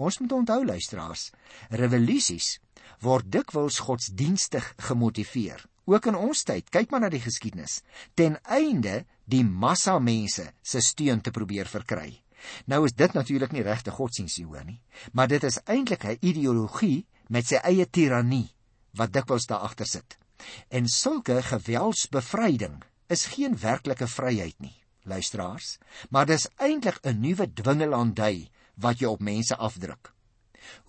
Ons 0.02 0.18
moet 0.18 0.32
onthou 0.34 0.64
luisteraars, 0.66 1.28
revolusies 1.70 2.56
word 3.02 3.28
dikwels 3.34 3.78
godsdienstig 3.82 4.66
gemotiveer. 4.88 5.62
Ook 5.90 6.08
in 6.10 6.18
ons 6.18 6.42
tyd, 6.46 6.68
kyk 6.74 6.90
maar 6.90 7.04
na 7.04 7.10
die 7.10 7.22
geskiedenis, 7.22 7.80
ten 8.18 8.36
einde 8.46 9.02
die 9.30 9.42
massa 9.46 9.98
mense 10.02 10.48
se 10.62 10.82
steun 10.82 11.22
te 11.22 11.32
probeer 11.34 11.70
verkry. 11.70 12.10
Nou 12.70 12.82
is 12.86 12.94
dit 12.98 13.14
natuurlik 13.14 13.54
nie 13.54 13.64
regte 13.66 13.94
godsdienst 13.94 14.40
nie, 14.40 14.46
hoor 14.46 14.66
nie, 14.66 14.80
maar 15.14 15.30
dit 15.30 15.42
is 15.46 15.60
eintlik 15.66 16.04
'n 16.04 16.18
ideologie 16.20 17.06
met 17.28 17.46
sy 17.46 17.62
eie 17.62 17.86
tirannie 17.86 18.50
wat 18.98 19.12
dikwels 19.12 19.46
daar 19.46 19.66
agter 19.66 19.86
sit. 19.86 20.18
En 20.70 20.88
sulke 20.88 21.42
geweldsbevryding 21.42 22.82
is 23.08 23.26
geen 23.34 23.56
werklike 23.58 24.06
vryheid 24.06 24.58
nie, 24.58 24.74
luisteraars, 25.04 25.78
maar 26.10 26.26
dis 26.26 26.48
eintlik 26.58 26.98
'n 27.02 27.20
nuwe 27.20 27.46
dwingelandy 27.46 28.50
wat 28.74 29.00
jy 29.00 29.10
op 29.10 29.20
mense 29.20 29.56
afdruk. 29.56 30.12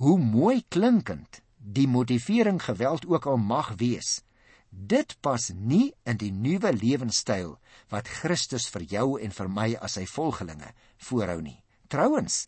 Hoe 0.02 0.20
mooi 0.20 0.64
klinkend 0.68 1.42
die 1.58 1.88
motivering 1.88 2.62
geweld 2.64 3.08
ook 3.08 3.26
al 3.26 3.38
mag 3.38 3.74
wees, 3.80 4.22
dit 4.70 5.18
pas 5.22 5.50
nie 5.54 5.94
in 6.04 6.18
die 6.18 6.32
nuwe 6.32 6.74
lewenstyl 6.74 7.58
wat 7.94 8.10
Christus 8.22 8.68
vir 8.74 8.88
jou 8.96 9.08
en 9.22 9.32
vir 9.32 9.50
my 9.50 9.74
as 9.80 9.98
sy 10.00 10.06
volgelinge 10.10 10.74
voorhou 11.08 11.42
nie. 11.42 11.60
Trouwens, 11.94 12.48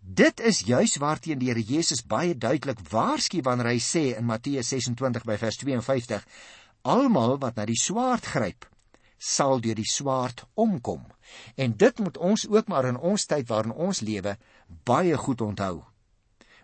dit 0.00 0.40
is 0.44 0.58
juis 0.68 0.98
waarteen 1.00 1.40
die 1.40 1.48
Here 1.48 1.62
Jesus 1.64 2.02
baie 2.04 2.34
duidelik 2.36 2.82
waarsku 2.90 3.40
wanneer 3.46 3.70
hy 3.72 3.78
sê 3.80 4.02
in 4.18 4.26
Matteus 4.28 4.68
26 4.74 5.24
by 5.24 5.38
vers 5.40 5.56
52: 5.62 6.26
Almal 6.84 7.38
wat 7.40 7.56
na 7.56 7.64
die 7.64 7.78
swaard 7.78 8.26
gryp, 8.28 8.66
sal 9.16 9.62
deur 9.64 9.78
die 9.78 9.88
swaard 9.88 10.44
omkom. 10.58 11.06
En 11.56 11.72
dit 11.78 12.04
moet 12.04 12.18
ons 12.18 12.44
ook 12.50 12.68
maar 12.68 12.90
in 12.90 12.98
ons 12.98 13.24
tyd 13.30 13.48
waarin 13.48 13.72
ons 13.72 14.02
lewe 14.04 14.36
baie 14.84 15.16
goed 15.16 15.40
onthou. 15.40 15.82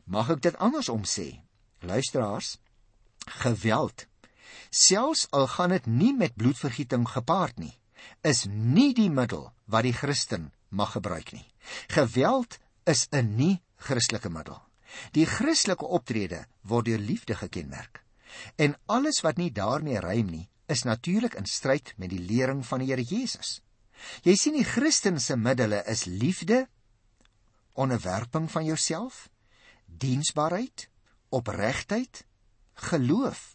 Mag 0.05 0.31
ek 0.31 0.43
dit 0.43 0.57
andersom 0.57 1.05
sê? 1.05 1.43
Luisteraars, 1.81 2.57
geweld, 3.45 4.07
selfs 4.71 5.27
al 5.31 5.47
gaan 5.47 5.75
dit 5.77 5.87
nie 5.87 6.15
met 6.17 6.35
bloedvergieting 6.35 7.07
gepaard 7.09 7.59
nie, 7.59 7.75
is 8.23 8.47
nie 8.49 8.95
die 8.95 9.11
middel 9.11 9.51
wat 9.67 9.85
die 9.87 9.95
Christen 9.95 10.51
mag 10.69 10.95
gebruik 10.97 11.33
nie. 11.33 11.47
Geweld 11.93 12.59
is 12.85 13.09
'n 13.13 13.37
nie 13.37 13.61
Christelike 13.77 14.31
middel. 14.31 14.63
Die 15.13 15.27
Christelike 15.27 15.85
optrede 15.85 16.47
word 16.63 16.87
deur 16.87 16.99
liefde 16.99 17.35
gekenmerk. 17.35 18.05
En 18.57 18.77
alles 18.87 19.21
wat 19.21 19.37
nie 19.37 19.53
daarmee 19.53 20.01
rym 20.01 20.27
nie, 20.27 20.49
is 20.67 20.83
natuurlik 20.83 21.35
in 21.35 21.47
stryd 21.47 21.95
met 21.97 22.11
die 22.11 22.21
lering 22.21 22.67
van 22.67 22.79
die 22.79 22.89
Here 22.91 23.03
Jesus. 23.03 23.61
Jy 24.23 24.35
sien 24.37 24.55
die 24.55 24.65
Christen 24.65 25.21
se 25.21 25.37
middele 25.37 25.83
is 25.87 26.05
liefde, 26.05 26.69
onderwerping 27.79 28.51
van 28.51 28.65
jouself, 28.65 29.29
diensbaarheid, 29.87 30.89
opregtheid, 31.29 32.25
geloof. 32.75 33.55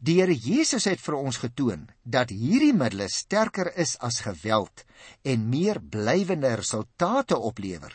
Die 0.00 0.20
Here 0.20 0.34
Jesus 0.34 0.86
het 0.88 1.00
vir 1.04 1.18
ons 1.18 1.38
getoon 1.42 1.86
dat 2.02 2.32
hierdie 2.32 2.72
middele 2.74 3.08
sterker 3.12 3.72
is 3.76 3.96
as 4.00 4.22
geweld 4.24 4.84
en 5.22 5.48
meer 5.52 5.80
blywende 5.80 6.54
resultate 6.56 7.36
oplewer 7.36 7.92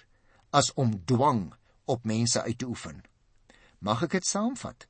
as 0.51 0.71
om 0.75 0.93
dwang 1.05 1.49
op 1.85 2.05
mense 2.05 2.41
uit 2.41 2.57
te 2.57 2.67
oefen. 2.69 3.01
Mag 3.79 4.03
ek 4.05 4.19
dit 4.19 4.27
saamvat? 4.27 4.85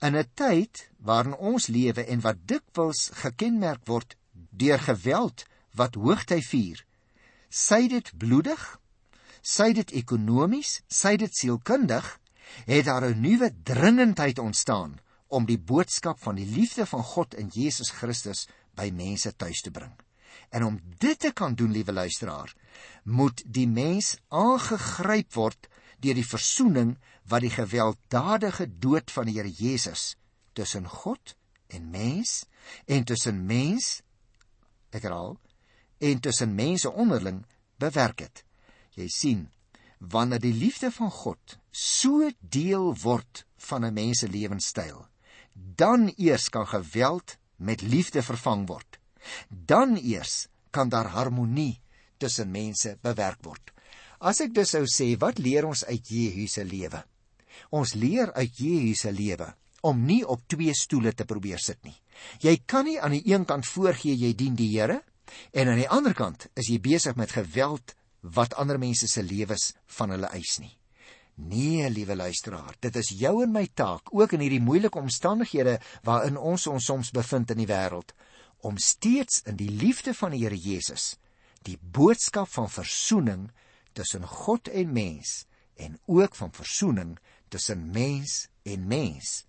In 0.00 0.16
'n 0.16 0.28
tyd 0.34 0.88
waarin 0.98 1.36
ons 1.36 1.66
lewe 1.66 2.04
en 2.04 2.20
wat 2.20 2.46
dikwels 2.46 3.10
gekenmerk 3.24 3.84
word 3.86 4.16
deur 4.32 4.78
geweld 4.78 5.44
wat 5.74 5.94
hoogty 5.94 6.40
vier, 6.40 6.84
sy 7.48 7.88
dit 7.88 8.12
bloedig, 8.16 8.80
sy 9.42 9.72
dit 9.74 9.90
ekonomies, 9.98 10.80
sy 10.88 11.16
dit 11.20 11.34
sielkundig, 11.34 12.06
het 12.66 12.86
daar 12.86 13.04
'n 13.10 13.20
nuwe 13.20 13.50
dringendheid 13.62 14.38
ontstaan 14.38 15.00
om 15.28 15.46
die 15.46 15.58
boodskap 15.58 16.20
van 16.20 16.34
die 16.34 16.46
liefde 16.46 16.86
van 16.86 17.02
God 17.02 17.34
in 17.34 17.48
Jesus 17.48 17.90
Christus 17.90 18.46
by 18.74 18.90
mense 18.90 19.36
tuis 19.36 19.60
te 19.60 19.70
bring. 19.70 19.92
En 20.50 20.64
om 20.64 20.80
dit 20.98 21.18
te 21.18 21.32
kan 21.32 21.54
doen, 21.54 21.72
liewe 21.72 21.92
luisteraar, 21.92 22.54
moet 23.02 23.42
die 23.46 23.68
mens 23.68 24.16
aangegryp 24.28 25.32
word 25.34 25.68
deur 25.98 26.14
die 26.14 26.26
versoening 26.26 26.96
wat 27.30 27.40
die 27.40 27.54
gewelddadige 27.54 28.66
dood 28.78 29.10
van 29.10 29.26
die 29.26 29.38
Here 29.38 29.50
Jesus 29.50 30.16
tussen 30.52 30.88
God 30.88 31.36
en 31.72 31.90
mens 31.90 32.44
en 32.86 33.04
tussen 33.04 33.46
mens 33.46 34.02
ek 34.92 35.06
herhaal 35.06 35.38
en 35.98 36.20
tussen 36.20 36.54
mense 36.54 36.90
onderling 36.90 37.44
bewerk 37.80 38.20
het. 38.26 38.44
Jy 38.96 39.08
sien, 39.08 39.46
wanneer 39.98 40.42
die 40.42 40.54
liefde 40.54 40.90
van 40.92 41.10
God 41.10 41.58
so 41.72 42.28
deel 42.40 42.92
word 43.02 43.44
van 43.68 43.84
'n 43.84 43.94
mens 43.94 44.18
se 44.18 44.28
lewenstyl, 44.28 45.06
dan 45.54 46.12
eers 46.16 46.48
kan 46.48 46.66
geweld 46.66 47.36
met 47.56 47.82
liefde 47.82 48.22
vervang 48.22 48.66
word. 48.66 48.98
Dan 49.48 49.96
eers 49.96 50.48
kan 50.70 50.88
daar 50.88 51.06
harmonie 51.06 51.80
tussen 52.18 52.50
mense 52.50 52.98
bewerk 53.02 53.42
word. 53.42 53.72
As 54.20 54.40
ek 54.40 54.54
dus 54.54 54.70
sou 54.70 54.84
sê, 54.86 55.16
wat 55.18 55.38
leer 55.38 55.66
ons 55.66 55.84
uit 55.84 56.08
Jehu 56.08 56.46
se 56.46 56.64
lewe? 56.64 57.04
Ons 57.70 57.94
leer 57.94 58.32
uit 58.32 58.56
Jehu 58.56 58.94
se 58.94 59.12
lewe 59.12 59.54
om 59.82 60.04
nie 60.06 60.22
op 60.26 60.44
twee 60.46 60.74
stoele 60.74 61.12
te 61.12 61.24
probeer 61.24 61.58
sit 61.58 61.80
nie. 61.82 61.96
Jy 62.40 62.62
kan 62.66 62.86
nie 62.86 63.00
aan 63.00 63.16
die 63.16 63.24
een 63.26 63.44
kant 63.44 63.66
voorgee 63.66 64.14
jy 64.14 64.30
dien 64.38 64.54
die 64.54 64.70
Here 64.78 65.00
en 65.50 65.68
aan 65.68 65.80
die 65.80 65.88
ander 65.88 66.14
kant 66.14 66.46
is 66.54 66.68
jy 66.70 66.78
besig 66.78 67.16
met 67.18 67.34
geweld 67.34 67.96
wat 68.22 68.54
ander 68.54 68.78
mense 68.78 69.08
se 69.10 69.22
lewens 69.22 69.72
van 69.98 70.14
hulle 70.14 70.30
eis 70.32 70.58
nie. 70.62 70.76
Nee, 71.34 71.88
liewe 71.90 72.16
luisteraar, 72.16 72.76
dit 72.80 72.96
is 72.96 73.14
jou 73.18 73.42
en 73.42 73.52
my 73.52 73.64
taak, 73.74 74.12
ook 74.14 74.34
in 74.36 74.44
hierdie 74.44 74.62
moeilike 74.62 75.00
omstandighede 75.00 75.78
waarin 76.06 76.36
ons 76.36 76.66
ons 76.70 76.84
soms 76.84 77.10
bevind 77.10 77.50
in 77.50 77.62
die 77.62 77.70
wêreld, 77.70 78.12
om 78.62 78.78
steeds 78.78 79.40
in 79.48 79.56
die 79.58 79.70
liefde 79.70 80.14
van 80.14 80.36
die 80.36 80.44
Here 80.44 80.58
Jesus 80.58 81.16
die 81.66 81.78
boodskap 81.78 82.50
van 82.50 82.70
verzoening 82.70 83.50
tussen 83.94 84.26
God 84.26 84.68
en 84.68 84.92
mens 84.92 85.44
en 85.78 85.98
ook 86.10 86.34
van 86.34 86.52
verzoening 86.52 87.16
tussen 87.48 87.90
mens 87.94 88.48
en 88.62 88.86
mens 88.86 89.44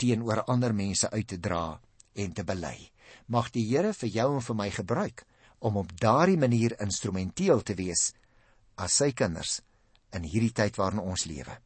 teenoor 0.00 0.44
ander 0.44 0.74
mense 0.74 1.10
uit 1.10 1.26
te 1.26 1.38
dra 1.40 1.80
en 2.14 2.32
te 2.32 2.44
bely. 2.44 2.90
Mag 3.26 3.50
die 3.54 3.66
Here 3.66 3.92
vir 3.94 4.08
jou 4.14 4.28
en 4.36 4.44
vir 4.46 4.56
my 4.56 4.70
gebruik 4.74 5.24
om 5.60 5.76
op 5.76 5.92
daardie 6.00 6.38
manier 6.40 6.74
instrumenteel 6.80 7.62
te 7.62 7.76
wees 7.76 8.10
as 8.80 8.96
sy 9.02 9.10
kinders 9.12 9.60
in 10.16 10.24
hierdie 10.24 10.54
tyd 10.56 10.78
waarin 10.80 11.02
ons 11.04 11.26
lewe. 11.28 11.58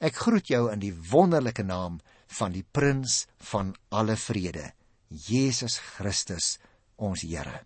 Ek 0.00 0.16
groet 0.24 0.48
jou 0.50 0.66
in 0.72 0.80
die 0.82 0.94
wonderlike 1.10 1.62
naam 1.62 2.00
van 2.38 2.54
die 2.54 2.64
prins 2.64 3.26
van 3.50 3.74
alle 3.94 4.16
vrede, 4.18 4.72
Jesus 5.08 5.78
Christus, 5.78 6.56
ons 6.96 7.22
Here. 7.22 7.60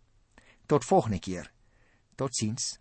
Tot 0.69 0.85
volgende 0.85 1.21
keer. 1.25 1.49
Totsiens. 2.17 2.77